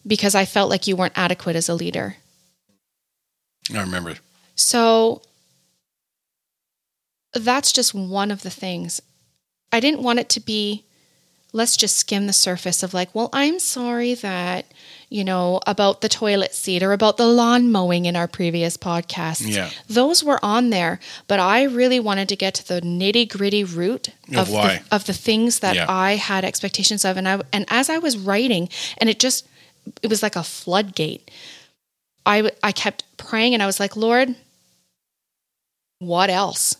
[0.04, 2.16] because I felt like you weren't adequate as a leader.
[3.72, 4.14] I remember.
[4.56, 5.22] So
[7.44, 9.00] that's just one of the things.
[9.72, 10.84] I didn't want it to be,
[11.52, 14.66] let's just skim the surface of like, well, I'm sorry that,
[15.08, 19.42] you know, about the toilet seat or about the lawn mowing in our previous podcast.
[19.44, 19.70] Yeah.
[19.88, 24.10] Those were on there, but I really wanted to get to the nitty gritty root
[24.36, 24.82] Of why.
[24.88, 25.86] The, of the things that Yeah.
[25.88, 27.16] I had expectations of.
[27.16, 28.68] And I, and as I was writing,
[28.98, 29.46] and it just,
[30.02, 31.30] it was like a floodgate.
[32.24, 34.34] I, I kept praying and I was like, Lord,
[35.98, 36.76] what else?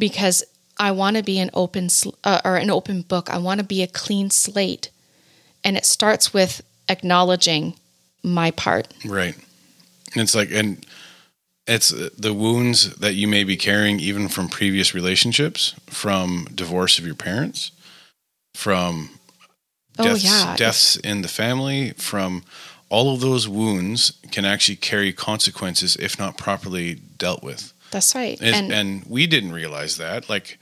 [0.00, 0.42] Because
[0.78, 1.88] I want to be an open
[2.24, 3.30] uh, or an open book.
[3.30, 4.90] I want to be a clean slate,
[5.62, 7.74] and it starts with acknowledging
[8.22, 8.88] my part.
[9.04, 9.36] Right.
[10.12, 10.84] And it's like, and
[11.66, 17.06] it's the wounds that you may be carrying even from previous relationships, from divorce of
[17.06, 17.70] your parents,
[18.54, 19.10] from
[19.98, 22.42] Oh deaths, yeah, deaths in the family, from
[22.88, 27.72] all of those wounds can actually carry consequences if not properly dealt with.
[27.90, 28.40] That's right.
[28.40, 30.28] And, And, and we didn't realize that.
[30.28, 30.58] Like,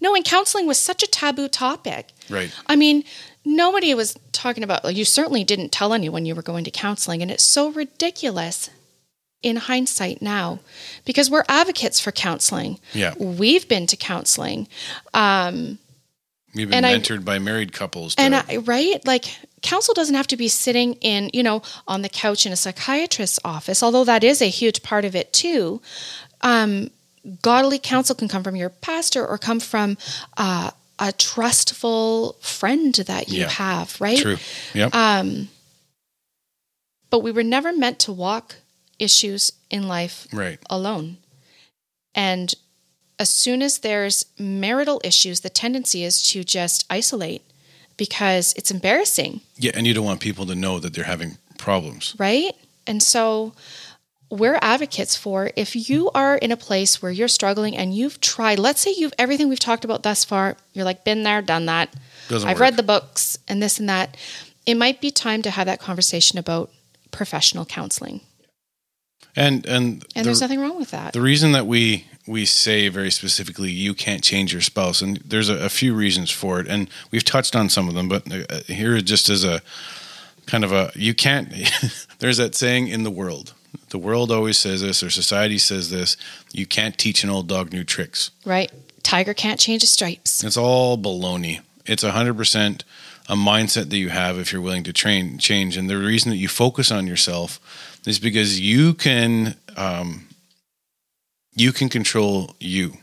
[0.00, 2.08] no, and counseling was such a taboo topic.
[2.30, 2.50] right.
[2.66, 3.04] I mean,
[3.44, 4.84] nobody was talking about.
[4.84, 8.70] Like, you certainly didn't tell anyone you were going to counseling, and it's so ridiculous
[9.42, 10.58] in hindsight now
[11.06, 12.78] because we're advocates for counseling.
[12.92, 13.14] Yeah.
[13.18, 14.68] We've been to counseling.
[15.14, 15.78] Um,
[16.54, 18.16] We've been and I- mentored by married couples.
[18.16, 19.24] To, And I, right, like
[19.62, 23.38] counsel doesn't have to be sitting in, you know, on the couch in a psychiatrist's
[23.44, 25.80] office, although that is a huge part of it too.
[26.42, 26.90] Um,
[27.42, 29.98] godly counsel can come from your pastor or come from
[30.36, 33.48] uh, a trustful friend that you Yeah.
[33.48, 34.18] have, right?
[34.18, 34.38] True.
[34.74, 34.94] Yep.
[34.94, 35.48] Um,
[37.10, 38.56] but we were never meant to walk
[38.98, 40.58] issues in life right.
[40.68, 41.16] alone.
[42.14, 42.54] And
[43.18, 47.42] as soon as there's marital issues, the tendency is to just isolate
[47.96, 49.72] because it's embarrassing, Yeah.
[49.74, 52.14] And you don't want people to know that they're having problems.
[52.18, 52.54] right?
[52.86, 53.52] And so
[54.30, 58.58] we're advocates for if you are in a place where you're struggling and you've tried,
[58.58, 61.92] let's say you've everything we've talked about thus far, you're like, been there, done that.
[62.28, 62.60] Doesn't I've work.
[62.62, 64.16] read the books and this and that.
[64.66, 66.70] It might be time to have that conversation about
[67.10, 68.20] professional counseling.
[69.36, 71.12] And and And the- there's nothing wrong with that.
[71.12, 75.48] The reason that we we say very specifically you can't change your spouse, and there's
[75.48, 78.60] a, a few reasons for it, and we've touched on some of them, but uh,
[78.66, 79.60] here just as a
[80.46, 81.52] kind of a you can't.
[82.20, 83.54] there's that saying in the world.
[83.90, 86.16] The world always says this, or society says this.
[86.52, 88.30] You can't teach an old dog new tricks.
[88.44, 88.70] right?
[89.02, 90.44] Tiger can't change his stripes.
[90.44, 91.60] It's all baloney.
[91.86, 92.84] It's a hundred percent
[93.28, 95.76] a mindset that you have if you're willing to train change.
[95.76, 97.60] And the reason that you focus on yourself
[98.06, 100.26] is because you can um,
[101.54, 102.94] you can control you.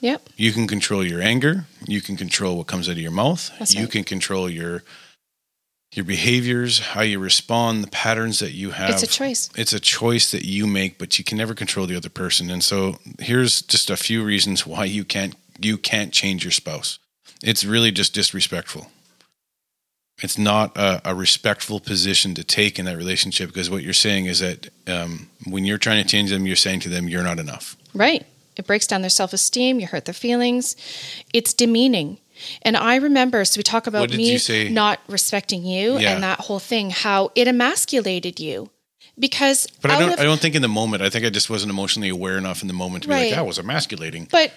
[0.00, 0.28] Yep.
[0.36, 1.66] You can control your anger.
[1.86, 3.50] You can control what comes out of your mouth.
[3.58, 3.90] That's you right.
[3.90, 4.82] can control your
[5.92, 8.90] your behaviors, how you respond, the patterns that you have.
[8.90, 9.50] It's a choice.
[9.56, 12.50] It's a choice that you make, but you can never control the other person.
[12.50, 16.98] And so here's just a few reasons why you can't you can't change your spouse.
[17.42, 18.86] It's really just disrespectful.
[20.22, 24.26] It's not a, a respectful position to take in that relationship because what you're saying
[24.26, 27.38] is that um, when you're trying to change them, you're saying to them, "You're not
[27.38, 28.26] enough." Right.
[28.56, 29.80] It breaks down their self esteem.
[29.80, 30.76] You hurt their feelings.
[31.32, 32.18] It's demeaning.
[32.62, 34.68] And I remember, so we talk about me say?
[34.68, 36.14] not respecting you Yeah.
[36.14, 38.70] and that whole thing, how it emasculated you.
[39.18, 40.12] Because But I don't.
[40.14, 41.02] of- I don't think in the moment.
[41.02, 43.46] I think I just wasn't emotionally aware enough in the moment to be like, "That
[43.46, 44.52] was emasculating." But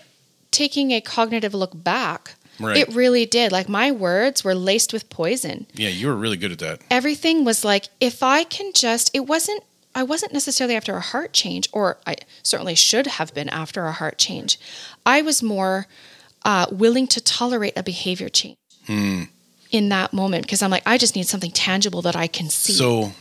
[0.52, 2.78] taking a cognitive look back, Right.
[2.78, 3.52] it really did.
[3.52, 5.65] Like my words were laced with poison.
[5.74, 6.82] Yeah, you were really good at that.
[6.89, 9.63] Everything was like, if I can just, it wasn't,
[9.96, 13.91] I wasn't necessarily after a heart change, or I certainly should have been after a
[13.91, 14.60] heart change.
[15.06, 15.88] I was more
[16.46, 19.24] uh, willing to tolerate a behavior change Hmm.
[19.72, 22.74] in that moment because I'm like, I just need something tangible that I can see.
[22.74, 23.14] So,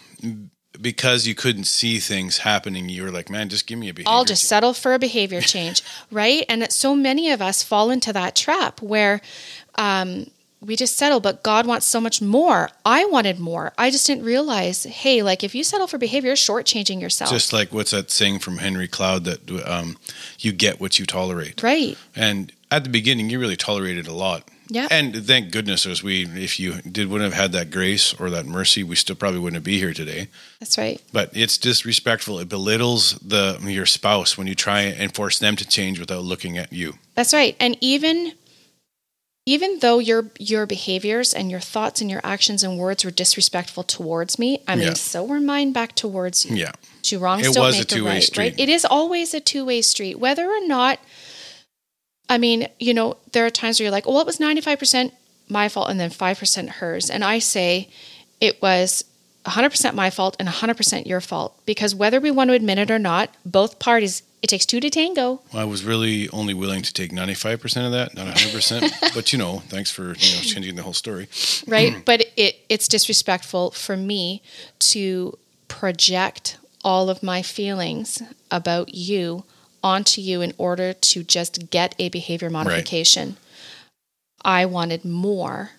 [0.81, 4.11] because you couldn't see things happening, you were like, "Man, just give me a behavior."
[4.13, 6.45] I'll just change." settle for a behavior change, right?
[6.49, 9.21] And so many of us fall into that trap where
[9.77, 10.27] um,
[10.61, 12.71] we just settle, but God wants so much more.
[12.87, 13.73] I wanted more.
[13.77, 17.31] I just didn't realize, hey, like if you settle for behavior, you're shortchanging yourself.
[17.31, 19.97] Just like what's that saying from Henry Cloud that um,
[20.39, 21.63] you get what you tolerate.
[21.63, 21.97] right.
[22.17, 24.49] And at the beginning, you really tolerated a lot.
[24.69, 24.89] Yeah.
[24.91, 28.47] And thank goodness, as we, if you did wouldn't have had that grace or that
[28.47, 30.29] mercy, we still probably wouldn't be here today.
[30.61, 30.99] That's right.
[31.13, 32.39] But it's disrespectful.
[32.39, 36.57] It belittles the your spouse when you try and force them to change without looking
[36.57, 36.95] at you.
[37.15, 37.55] That's right.
[37.61, 38.33] And even
[39.45, 43.83] even though your your behaviors and your thoughts and your actions and words were disrespectful
[43.83, 44.95] towards me, I mean, Yeah.
[44.95, 46.57] so were mine back towards you.
[46.57, 46.73] Yeah.
[47.03, 48.43] Two wrongs It don't was make a two-way right, street.
[48.43, 48.61] right?
[48.61, 50.99] It is always a two way street, whether or not.
[52.29, 54.79] I mean, you know, there are times where you're like, "Well, it was ninety five
[54.79, 55.13] percent
[55.49, 57.89] my fault and then five percent hers," and I say
[58.41, 59.05] it was
[59.45, 62.79] hundred percent my fault and hundred percent your fault because whether we want to admit
[62.79, 64.23] it or not, both parties.
[64.41, 65.41] It takes two to tango.
[65.53, 69.15] Well, I was really only willing to take 95% of that, not 100%.
[69.15, 71.29] but, you know, thanks for, you know, changing the whole story.
[71.69, 71.93] right?
[71.93, 72.05] Mm.
[72.05, 74.43] but it it's disrespectful for me
[74.81, 79.45] to project all of my feelings about you
[79.83, 83.37] onto you in order to just get a behavior modification.
[84.45, 85.71] I wanted more.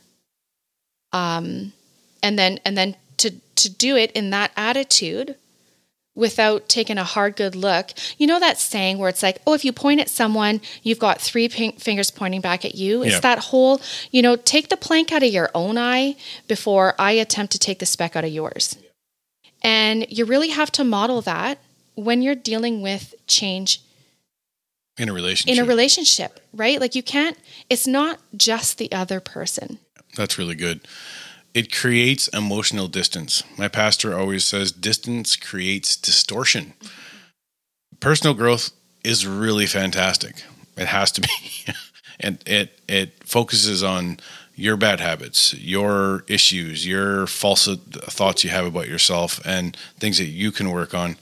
[1.11, 1.73] Um
[2.21, 5.35] and then and then to to do it in that attitude
[6.15, 7.91] without taking a hard good look.
[8.17, 11.19] You know that saying where it's like, "Oh, if you point at someone, you've got
[11.19, 15.11] three pin- fingers pointing back at you." It's that whole, you know, take the plank
[15.11, 16.15] out of your own eye
[16.47, 18.77] before I attempt to take the speck out of yours.
[19.63, 21.57] And you really have to model that
[21.95, 23.81] when you're dealing with change
[24.97, 25.57] In a relationship.
[25.57, 26.79] in a relationship, right?
[26.79, 27.37] Like you can't
[27.69, 29.79] it's not just the other person.
[30.15, 30.81] That's really good.
[31.53, 33.43] It creates emotional distance.
[33.57, 36.73] My pastor always says distance creates distortion.
[37.99, 38.71] Personal growth
[39.03, 40.43] is really fantastic.
[40.77, 41.27] It has to be.
[42.19, 44.19] and it it focuses on
[44.55, 50.25] your bad habits, your issues, your false thoughts you have about yourself and things that
[50.25, 51.17] you can work on.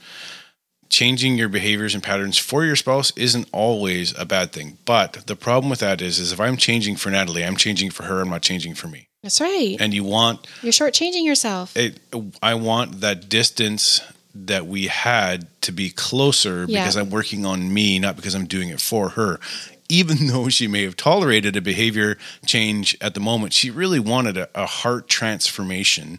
[0.92, 4.76] Changing your behaviors and patterns for your spouse isn't always a bad thing.
[4.84, 8.02] But the problem with that is is if I'm changing for Natalie, I'm changing for
[8.02, 9.78] her, I'm not changing for me That's right.
[9.80, 11.74] and you want You're shortchanging yourself.
[11.78, 11.98] it
[12.42, 14.02] i want that distance
[14.34, 16.82] that we had to be closer Yeah.
[16.82, 19.40] because i'm working on me not because i'm doing it for her
[19.88, 24.36] even though she may have tolerated a behavior change at the moment she really wanted
[24.36, 26.18] a, a heart transformation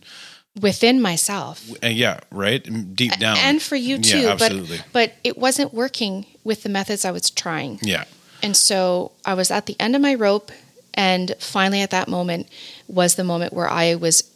[0.61, 1.67] within myself.
[1.81, 5.37] and uh, yeah right deep down and for you too yeah absolutely but but it
[5.37, 8.03] wasn't working with the methods i was trying yeah
[8.43, 10.51] and so i was at the end of my rope
[10.93, 12.47] and finally at that moment
[12.87, 14.29] was the moment where i was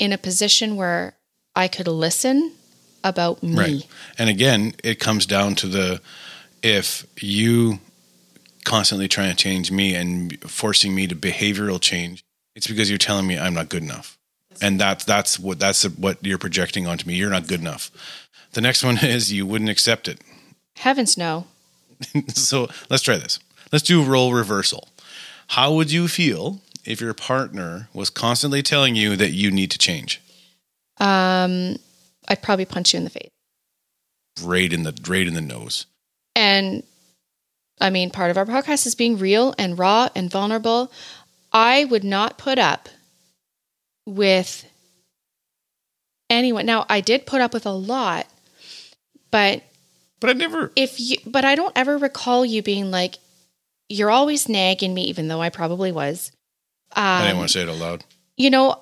[0.00, 1.14] in a position where
[1.54, 2.52] i could listen
[3.04, 3.86] about me Right.
[4.18, 6.00] And again, it comes down to the
[6.62, 7.78] if you
[8.64, 12.24] constantly trying to change me and forcing me to behavioral change,
[12.56, 14.15] it's because you're telling me I'm not good enough.
[14.60, 17.14] And that's that's what that's what you're projecting onto me.
[17.14, 17.90] You're not good enough.
[18.52, 20.20] The next one is you wouldn't accept it.
[20.76, 21.46] heavens no
[22.28, 23.38] so let's try this.
[23.72, 24.88] Let's do role reversal.
[25.48, 29.78] How would you feel if your partner was constantly telling you that you need to
[29.78, 30.20] change?
[30.98, 31.76] um
[32.28, 33.28] i'd probably punch you in the face
[34.42, 35.86] Right in the right in the nose.
[36.34, 36.82] And
[37.80, 40.90] I mean, part of our podcast is being real and raw and vulnerable.
[41.52, 42.88] I would not put up
[44.06, 44.64] with
[46.30, 46.66] anyone.
[46.66, 48.26] Now, I did put up with a lot,
[49.30, 49.62] but
[50.20, 50.72] But I never.
[50.76, 53.16] if you, but I don't ever recall you being like,
[53.88, 56.32] you're always nagging me, even though I probably was.
[56.96, 58.04] Um, I didn't want to say it aloud.
[58.36, 58.80] You know,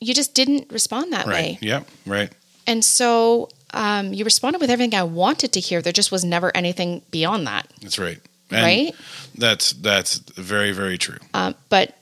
[0.00, 1.32] you just didn't respond that Right.
[1.34, 1.58] way.
[1.60, 1.88] Yep.
[2.06, 2.30] Right.
[2.66, 5.82] And so um, you responded with everything I wanted to hear.
[5.82, 7.66] There just was never anything beyond that.
[7.80, 8.18] That's right.
[8.50, 8.94] And right.
[9.36, 11.16] That's that's very very true.
[11.34, 11.96] Um, but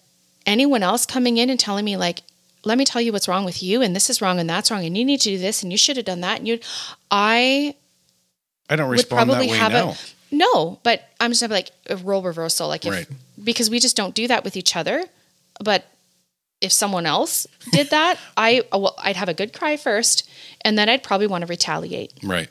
[0.46, 2.20] anyone else coming in and telling me, like,
[2.64, 4.84] let me tell you what's wrong with you, and this is wrong, and that's wrong,
[4.84, 6.58] and you need to do this, and you should have done that, and you,
[7.10, 7.74] I
[8.68, 9.90] I don't would respond that probably way have now.
[9.90, 9.96] a
[10.34, 13.06] no, but I'm just gonna be like a role reversal, like if Right.
[13.42, 15.04] because we just don't do that with each other.
[15.62, 15.86] But
[16.60, 20.28] if someone else did that, I uh, well, I'd have a good cry first,
[20.62, 22.12] and then I'd probably want to retaliate.
[22.22, 22.48] Right.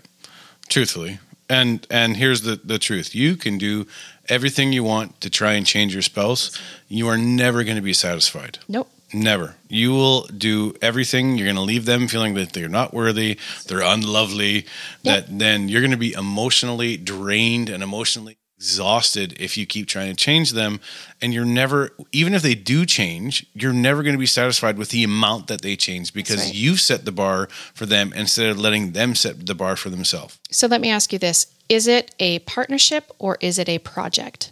[0.67, 1.19] Truthfully.
[1.47, 3.15] And and here's the the truth.
[3.15, 3.87] You can do
[4.27, 6.51] everything you want to try and change your spouse.
[6.87, 8.59] You are never going to be satisfied.
[8.67, 8.91] Nope.
[9.13, 9.55] Never.
[9.67, 11.37] You will do everything.
[11.37, 14.65] You're going to leave them feeling that they're not worthy, they're unlovely,
[15.03, 20.09] that then you're going to be emotionally drained and emotionally exhausted if you keep trying
[20.09, 20.81] to change them.
[21.21, 24.89] And you're never, even if they do change, you're never going to be satisfied with
[24.89, 26.53] the amount that they change because right.
[26.53, 30.37] you've set the bar for them instead of letting them set the bar for themselves.
[30.51, 34.51] So let me ask you this: Is it a partnership or is it a project?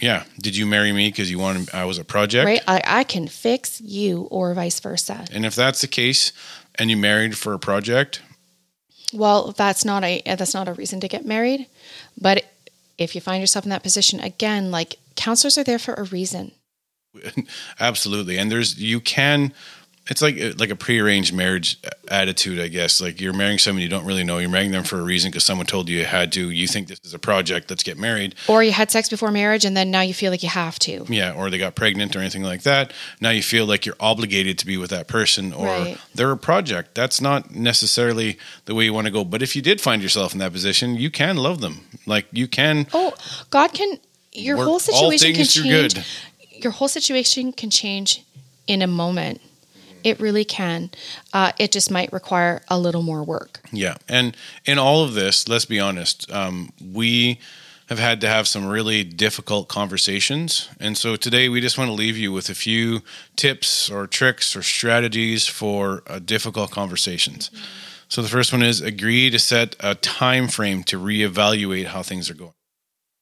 [0.00, 0.24] Yeah.
[0.38, 2.46] Did you marry me because you wanted, I was a project?
[2.46, 2.62] Right?
[2.66, 5.26] I, I can fix you, or vice versa.
[5.32, 6.32] And if that's the case
[6.76, 8.22] and you married for a project,
[9.12, 11.66] Well, that's not a that's not a reason to get married.
[12.20, 12.44] But
[12.96, 16.52] if you find yourself in that position again, like counselors are there for a reason.
[17.80, 19.52] Absolutely, and there's you can.
[20.08, 23.00] It's like like a prearranged marriage attitude, I guess.
[23.00, 24.38] Like you're marrying someone you don't really know.
[24.38, 26.50] You're marrying them for a reason because someone told you you had to.
[26.50, 27.70] You think this is a project.
[27.70, 28.34] Let's get married.
[28.48, 31.04] Or you had sex before marriage and then now you feel like you have to.
[31.08, 32.92] Yeah, or they got pregnant or anything like that.
[33.20, 35.98] Now you feel like you're obligated to be with that person, or Right.
[36.14, 36.94] they're a project.
[36.96, 39.24] That's not necessarily the way you want to go.
[39.24, 41.86] But if you did find yourself in that position, you can love them.
[42.06, 42.88] Like you can.
[42.92, 43.14] Oh,
[43.50, 44.00] God can
[44.32, 46.24] your whole situation can change.
[46.62, 48.24] Your whole situation can change
[48.66, 49.40] in a moment.
[50.04, 50.90] It really can.
[51.32, 53.60] Uh, it just might require a little more work.
[53.72, 57.40] Yeah, and in all of this, let's be honest, um, we
[57.88, 61.94] have had to have some really difficult conversations, and so today we just want to
[61.94, 63.02] leave you with a few
[63.36, 67.50] tips or tricks or strategies for uh, difficult conversations.
[68.08, 72.28] So the first one is agree to set a time frame to reevaluate how things
[72.28, 72.54] are going.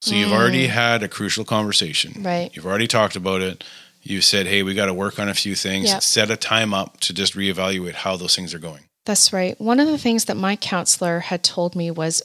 [0.01, 2.55] So you've already had a crucial conversation, Right.
[2.55, 3.65] You've already talked about it.
[4.09, 6.99] You said, "Hey, we got to work on a few things." Set a time up
[7.01, 8.85] to just reevaluate how those things are going.
[9.05, 9.59] That's right.
[9.61, 12.23] One of the things that my counselor had told me was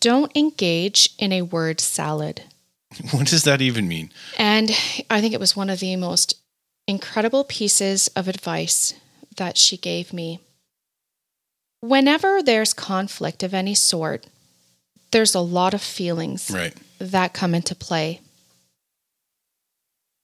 [0.00, 2.42] don't engage in a word salad.
[3.12, 4.10] What does that even mean?
[4.36, 4.70] And
[5.08, 6.34] I think it was one of the most
[6.88, 8.94] incredible pieces of advice
[9.36, 10.40] that she gave me.
[11.80, 14.26] Whenever there's conflict of any sort,
[15.12, 16.74] there's a lot of feelings Right.
[16.98, 18.20] that come into play.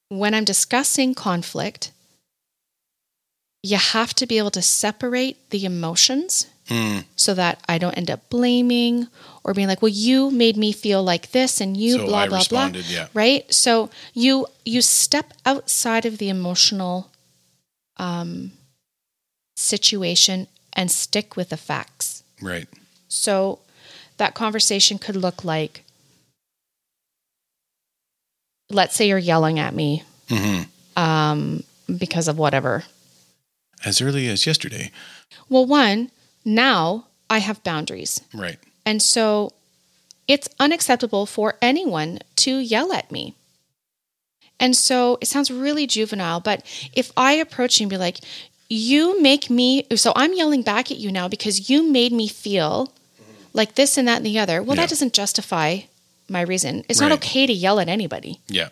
[0.08, 1.90] When I'm discussing conflict,
[3.62, 7.00] you have to be able to separate the emotions Hmm.
[7.14, 9.06] so that I don't end up blaming
[9.44, 12.28] or being like, "Well, you made me feel like this and you So blah I
[12.28, 13.06] blah blah." yeah.
[13.14, 13.52] Right?
[13.54, 17.10] So you you step outside of the emotional
[17.98, 18.52] um
[19.56, 22.22] situation and stick with the facts.
[22.42, 22.68] Right.
[23.08, 23.60] So
[24.16, 25.84] that conversation could look like
[28.70, 30.62] let's say you're yelling at me hmm
[30.96, 31.62] um,
[31.98, 32.84] because of whatever.
[33.84, 34.90] As early as yesterday.
[35.50, 36.10] Well, one,
[36.44, 38.22] now I have boundaries.
[38.32, 38.58] Right.
[38.86, 39.52] And so
[40.26, 43.34] it's unacceptable for anyone to yell at me.
[44.58, 48.20] And so it sounds really juvenile, but if I approach you and be like,
[48.70, 52.90] you make me, so I'm yelling back at you now because you made me feel
[53.52, 54.62] like this and that and the other.
[54.62, 54.82] Well, Yeah.
[54.84, 55.80] that doesn't justify
[56.28, 56.84] my reason.
[56.88, 57.08] It's Right.
[57.08, 58.68] not okay to yell at anybody, Yeah.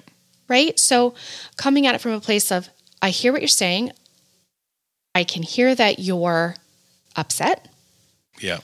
[0.48, 0.78] right?
[0.78, 1.14] So
[1.56, 2.68] coming at it from a place of,
[3.02, 3.92] I hear what you're saying.
[5.14, 6.56] I can hear that you're
[7.16, 7.68] upset.
[8.40, 8.58] Yeah.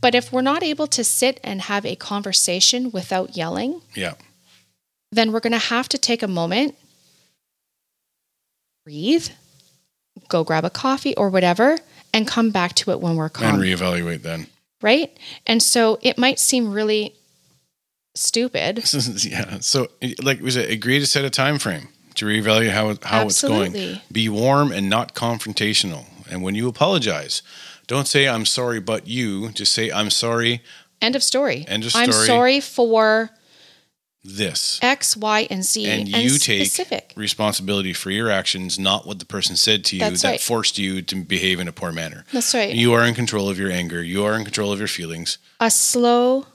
[0.00, 4.14] But if we're not able to sit and have a conversation without yelling, Yeah.
[5.12, 6.74] then we're going to have to take a moment,
[8.84, 9.28] breathe,
[10.28, 11.78] go grab a coffee or whatever,
[12.12, 13.54] and come back to it when we're calm.
[13.54, 14.48] And reevaluate then.
[14.82, 15.16] Right?
[15.46, 17.14] And so it might seem really
[18.14, 18.78] stupid.
[19.24, 19.58] yeah.
[19.60, 19.88] So
[20.22, 24.00] like was it agree to set a time frame to reevaluate how how it's going.
[24.10, 26.06] Be warm and not confrontational.
[26.30, 27.42] And when you apologize,
[27.86, 30.62] don't say I'm sorry but you, just say I'm sorry
[31.02, 31.64] End of story.
[31.66, 32.04] End of story.
[32.04, 33.30] I'm sorry for
[34.24, 34.78] this.
[34.82, 37.12] X, Y, and Z, And you take specific.
[37.16, 40.40] responsibility for your actions, not what the person said to you That's that right.
[40.40, 42.24] forced you to behave in a poor manner.
[42.32, 42.74] That's right.
[42.74, 44.02] You are in control of your anger.
[44.02, 45.38] You are in control of your feelings.
[45.60, 46.46] a slow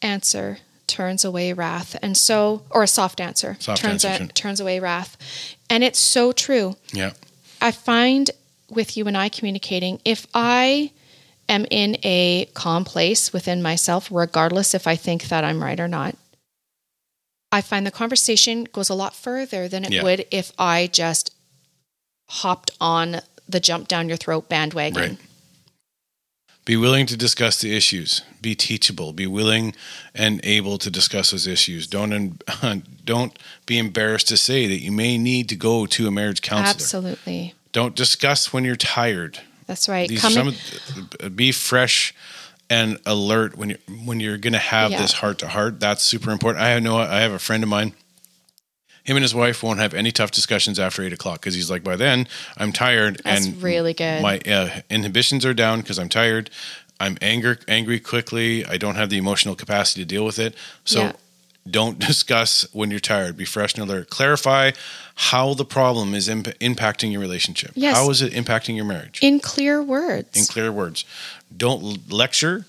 [0.00, 0.58] answer
[0.88, 5.16] turns away wrath, and so, or a soft answer Soft turns answer, turns away wrath,
[5.70, 6.76] and it's so true.
[6.92, 7.12] Yeah.
[7.60, 8.30] I find
[8.68, 10.90] with you and I communicating, if I
[11.48, 15.88] am in a calm place within myself, regardless if I think that I'm right or
[15.88, 16.16] not,
[17.52, 20.02] I find the conversation goes a lot further than it Yeah.
[20.02, 21.32] would if I just
[22.28, 25.00] hopped on the jump down your throat bandwagon.
[25.02, 25.18] Right.
[26.64, 28.22] Be willing to discuss the issues.
[28.40, 29.12] Be teachable.
[29.12, 29.74] Be willing
[30.14, 31.86] and able to discuss those issues.
[31.88, 32.40] Don't
[33.04, 36.70] don't be embarrassed to say that you may need to go to a marriage counselor.
[36.70, 37.54] Absolutely.
[37.72, 39.40] Don't discuss when you're tired.
[39.66, 40.08] That's right.
[40.08, 42.14] These Come in- some be fresh
[42.72, 45.00] and alert when you're when you're going to have Yeah.
[45.02, 45.78] this heart to heart.
[45.78, 46.64] That's super important.
[46.64, 47.92] I know I have a friend of mine.
[49.04, 51.82] Him and his wife won't have any tough discussions after eight o'clock because he's like,
[51.84, 54.22] by then I'm tired That's and really good.
[54.22, 56.50] My uh, inhibitions are down because I'm tired.
[57.00, 58.64] I'm anger angry quickly.
[58.64, 60.54] I don't have the emotional capacity to deal with it.
[60.84, 61.12] So Yeah.
[61.70, 63.36] Don't discuss when you're tired.
[63.36, 64.10] Be fresh and alert.
[64.10, 64.72] Clarify
[65.14, 67.72] how the problem is imp- impacting your relationship.
[67.74, 67.96] Yes.
[67.96, 69.20] How is it impacting your marriage?
[69.22, 70.36] in clear words.
[70.38, 71.04] in clear words.
[71.56, 72.66] Don't lecture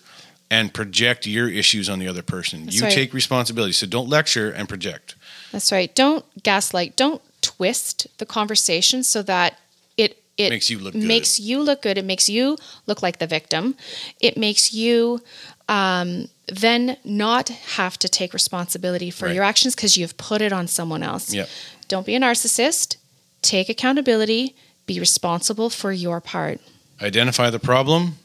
[0.51, 2.65] and project your issues on the other person.
[2.65, 2.91] That's you right.
[2.93, 3.73] take responsibility.
[3.73, 5.15] So don't lecture and project.
[5.51, 5.93] That's right.
[5.95, 6.95] Don't gaslight.
[6.95, 9.59] Don't twist the conversation so that
[9.97, 11.03] it it Makes you look good.
[11.03, 11.97] makes you look good.
[11.97, 13.75] It makes you look like the victim.
[14.19, 15.21] It makes you
[15.69, 16.27] um,
[16.59, 19.35] then not have to take responsibility for Right.
[19.35, 21.33] your actions because you've put it on someone else.
[21.33, 21.49] Yep.
[21.87, 22.97] Don't be a narcissist.
[23.41, 24.55] Take accountability.
[24.85, 26.59] Be responsible for your part.
[27.01, 28.17] Identify the problem,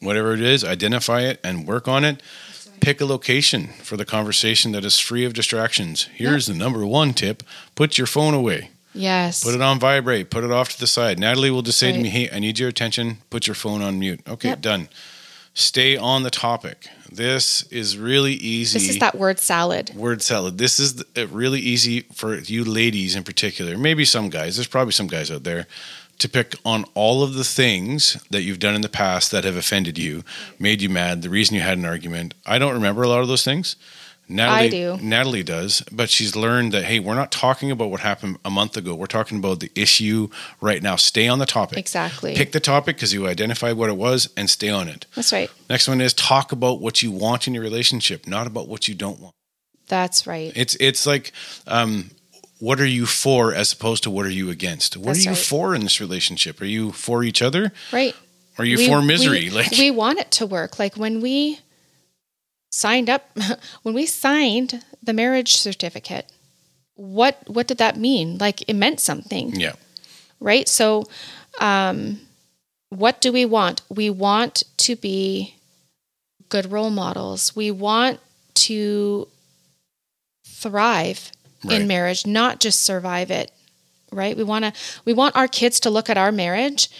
[0.00, 2.20] whatever it is, identify it and work on it.
[2.80, 6.08] Pick a location for the conversation that is free of distractions.
[6.14, 7.42] Here's the number one tip
[7.76, 8.70] put your phone away.
[8.94, 9.42] Yes.
[9.44, 10.30] Put it on vibrate.
[10.30, 11.18] Put it off to the side.
[11.18, 13.18] Natalie will just say to me, "Hey, I need your attention.
[13.30, 14.60] Put your phone on mute." Okay, Yep.
[14.60, 14.88] done.
[15.54, 16.88] Stay on the topic.
[17.16, 18.78] This is really easy.
[18.78, 19.92] this is that word salad.
[19.94, 20.58] word salad.
[20.58, 23.76] This is really easy for you ladies in particular.
[23.76, 24.56] Maybe some guys.
[24.56, 25.66] There's probably some guys out there
[26.18, 29.56] to pick on all of the things that you've done in the past that have
[29.56, 30.22] offended you,
[30.58, 32.34] made you mad, the reason you had an argument.
[32.46, 33.76] I don't remember a lot of those things.
[34.32, 34.98] Natalie, I do.
[35.00, 38.76] Natalie does, but she's learned that hey, we're not talking about what happened a month
[38.76, 38.94] ago.
[38.94, 40.28] We're talking about the issue
[40.60, 40.96] right now.
[40.96, 41.78] Stay on the topic.
[41.78, 42.34] Exactly.
[42.34, 45.06] Pick the topic because you identified what it was and stay on it.
[45.14, 45.50] That's right.
[45.68, 48.94] Next one is talk about what you want in your relationship, not about what you
[48.94, 49.34] don't want.
[49.88, 50.52] That's right.
[50.56, 51.32] It's it's like
[51.66, 52.10] um,
[52.58, 54.96] what are you for as opposed to what are you against?
[54.96, 55.38] What That's are you right.
[55.38, 56.60] for in this relationship?
[56.60, 57.72] Are you for each other?
[57.92, 58.14] Right.
[58.58, 59.44] Are you We- for misery?
[59.44, 60.78] We, like we want it to work.
[60.78, 61.58] Like when we
[62.72, 63.30] signed up,
[63.82, 66.26] when we signed the marriage certificate,
[66.94, 68.38] what what did that mean?
[68.38, 69.74] Like it meant something, yeah,
[70.40, 70.68] right?
[70.68, 71.04] So,
[71.60, 72.20] um,
[72.88, 73.82] what do we want?
[73.88, 75.54] We want to be
[76.48, 77.54] good role models.
[77.56, 78.18] We want
[78.54, 79.28] to
[80.46, 81.32] thrive
[81.64, 81.80] Right.
[81.80, 83.52] in marriage, not just survive it.
[84.10, 84.36] Right?
[84.36, 84.72] We want to
[85.04, 86.90] we want our kids to look at our marriage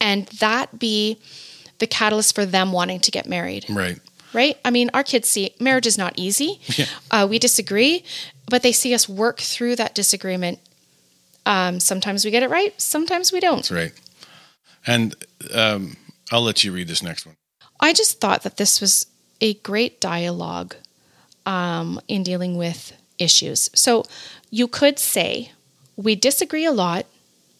[0.00, 1.18] and that be
[1.78, 3.66] the catalyst for them wanting to get married.
[3.68, 3.98] right.
[4.32, 4.58] Right?
[4.64, 6.60] I mean, our kids see marriage is not easy.
[6.76, 6.86] Yeah.
[7.10, 8.02] Uh, we disagree,
[8.48, 10.58] but they see us work through that disagreement.
[11.44, 13.56] Um, sometimes we get it right, sometimes we don't.
[13.56, 13.92] That's right.
[14.86, 15.14] And
[15.54, 15.96] um,
[16.30, 17.36] I'll let you read this next one.
[17.78, 19.06] I just thought that this was
[19.40, 20.76] a great dialogue
[21.44, 23.70] um, in dealing with issues.
[23.74, 24.04] So
[24.50, 25.52] you could say,
[25.96, 27.06] we disagree a lot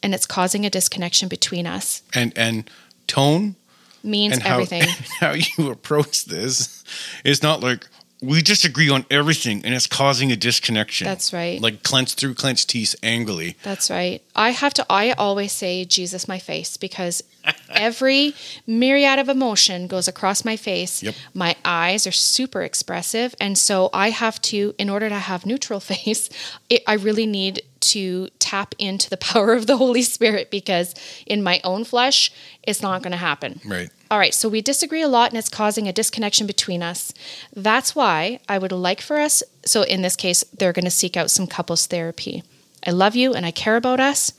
[0.02, 2.68] and it's causing a disconnection between us, And and
[3.06, 3.56] tone
[4.02, 4.82] means and how everything.
[5.20, 6.84] how you approach this
[7.24, 7.86] is not like
[8.22, 11.06] we disagree on everything and it's causing a disconnection.
[11.06, 11.60] That's right.
[11.60, 13.56] Like clench through clenched teeth angrily.
[13.64, 14.22] That's right.
[14.36, 17.22] I have to, I always say, Jesus, my face, because
[17.70, 18.34] every
[18.64, 21.02] myriad of emotion goes across my face.
[21.02, 21.14] Yep.
[21.34, 23.34] My eyes are super expressive.
[23.40, 26.30] And so I have to, in order to have neutral face,
[26.70, 30.94] it, I really need to tap into the power of the Holy Spirit because
[31.26, 33.60] in my own flesh, it's not going to happen.
[33.64, 33.90] Right.
[34.10, 37.14] All right, so we disagree a lot and it's causing a disconnection between us.
[37.54, 41.16] That's why I would like for us, so in this case, they're going to seek
[41.16, 42.42] out some couples therapy.
[42.86, 44.32] I love you and I care about us,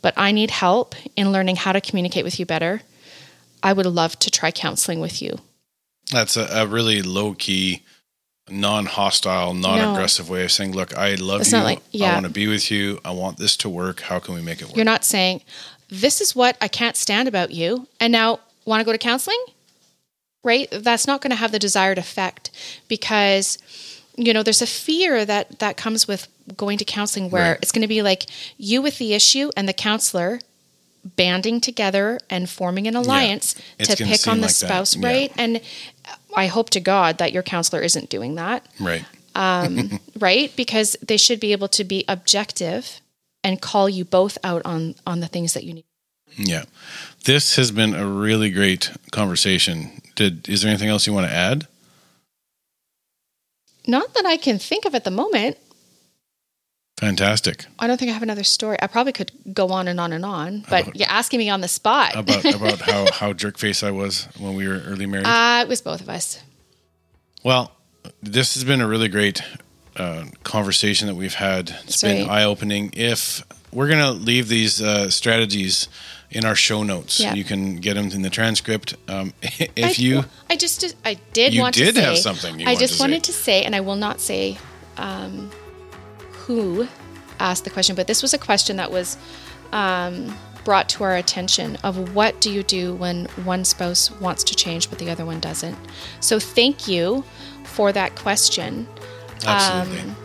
[0.00, 2.82] but I need help in learning how to communicate with you better.
[3.62, 5.38] I would love to try counseling with you.
[6.10, 7.84] That's a, a really low key,
[8.52, 11.58] non hostile, non aggressive way of saying, Look, I love It's you.
[11.58, 12.10] like- yeah.
[12.10, 13.00] I want to be with you.
[13.04, 14.00] I want this to work.
[14.02, 14.76] How can we make it work?
[14.76, 15.42] You're not saying,
[15.88, 19.42] This is what I can't stand about you, and now want to go to counseling?
[20.44, 20.68] Right?
[20.72, 22.50] That's not going to have the desired effect
[22.88, 23.58] because
[24.14, 27.58] you know, there's a fear that that comes with going to counseling where Right.
[27.62, 28.26] it's going to be like
[28.58, 30.38] you with the issue and the counselor
[31.16, 34.66] banding together and forming an alliance It's to pick on the like that.
[34.66, 35.06] spouse, Yeah.
[35.06, 35.32] right?
[35.38, 35.60] And
[36.34, 39.04] I hope to God that your counselor isn't doing that, Right.
[39.34, 40.54] Um, right?
[40.56, 43.00] Because they should be able to be objective
[43.42, 45.84] and call you both out on on the things that you need.
[46.36, 46.64] Yeah.
[47.24, 50.00] This has been a really great conversation.
[50.14, 51.66] Did is there anything else you want to add?
[53.86, 55.58] Not that I can think of at the moment.
[57.02, 57.66] Fantastic.
[57.80, 58.76] I don't think I have another story.
[58.80, 61.60] I probably could go on and on and on, but About- you're asking me on
[61.60, 62.14] the spot.
[62.14, 65.26] About about how how jerk face I was when we were early married.
[65.26, 66.38] uh, it was both of us.
[67.42, 67.72] Well,
[68.22, 69.42] this has been a really great
[69.96, 71.70] uh, conversation that we've had.
[71.70, 72.42] It's That's been right.
[72.42, 72.90] eye opening.
[72.92, 73.42] If
[73.72, 75.88] we're going to leave these uh, strategies
[76.30, 77.34] in our show notes, Yeah.
[77.34, 78.94] you can get them in the transcript.
[79.08, 82.60] Um, if I, you, I just, I did You want did to say, have something
[82.60, 83.02] you I just to say.
[83.02, 84.56] wanted to say, and I will not say
[84.96, 85.50] um,
[86.46, 86.88] who
[87.40, 89.16] asked the question, but this was a question that was
[89.72, 94.54] um, brought to our attention of what do you do when one spouse wants to
[94.54, 95.76] change but the other one doesn't.
[96.20, 97.24] So thank you
[97.64, 98.86] for that question
[99.46, 100.16] absolutely, um,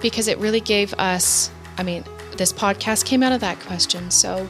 [0.00, 1.50] because it really gave us.
[1.76, 2.04] I mean,
[2.36, 4.10] this podcast came out of that question.
[4.10, 4.48] So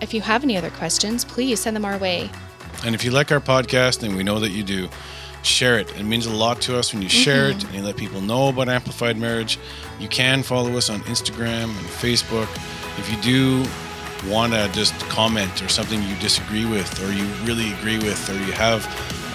[0.00, 2.30] if you have any other questions, please send them our way.
[2.84, 4.88] and if you like our podcast, and we know that you do,
[5.42, 5.90] share it.
[5.98, 7.58] It means a lot to us when you share Mm-hmm.
[7.60, 9.58] it and you let people know about Amplified Marriage.
[9.98, 12.48] You can follow us on Instagram and Facebook.
[12.98, 13.68] If you do
[14.30, 18.34] want to just comment or something you disagree with, or you really agree with, or
[18.34, 18.84] you have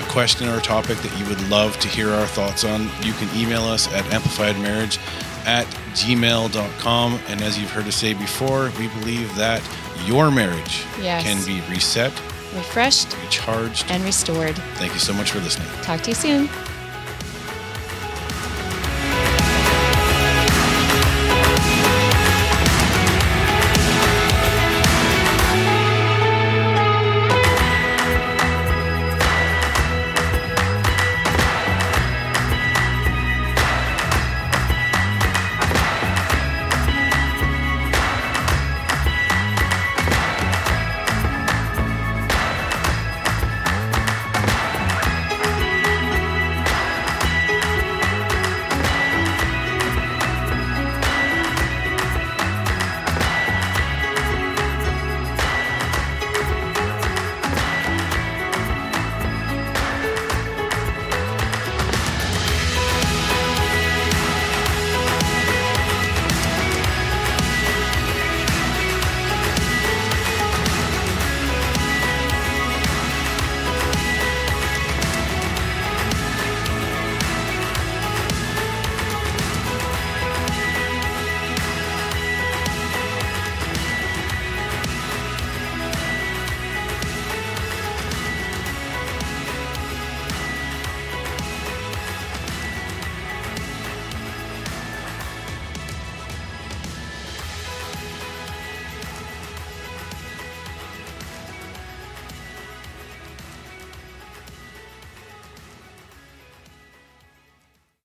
[0.01, 3.13] a question or a topic that you would love to hear our thoughts on, you
[3.13, 4.99] can email us at amplifiedmarriage
[5.47, 7.19] at gmail.com.
[7.27, 9.61] And as you've heard us say before, we believe that
[10.05, 11.23] your marriage Yes.
[11.23, 12.13] can be reset,
[12.55, 13.85] Refreshed recharged.
[13.89, 14.55] and restored.
[14.75, 15.67] Thank you so much for listening.
[15.81, 16.49] Talk to you soon.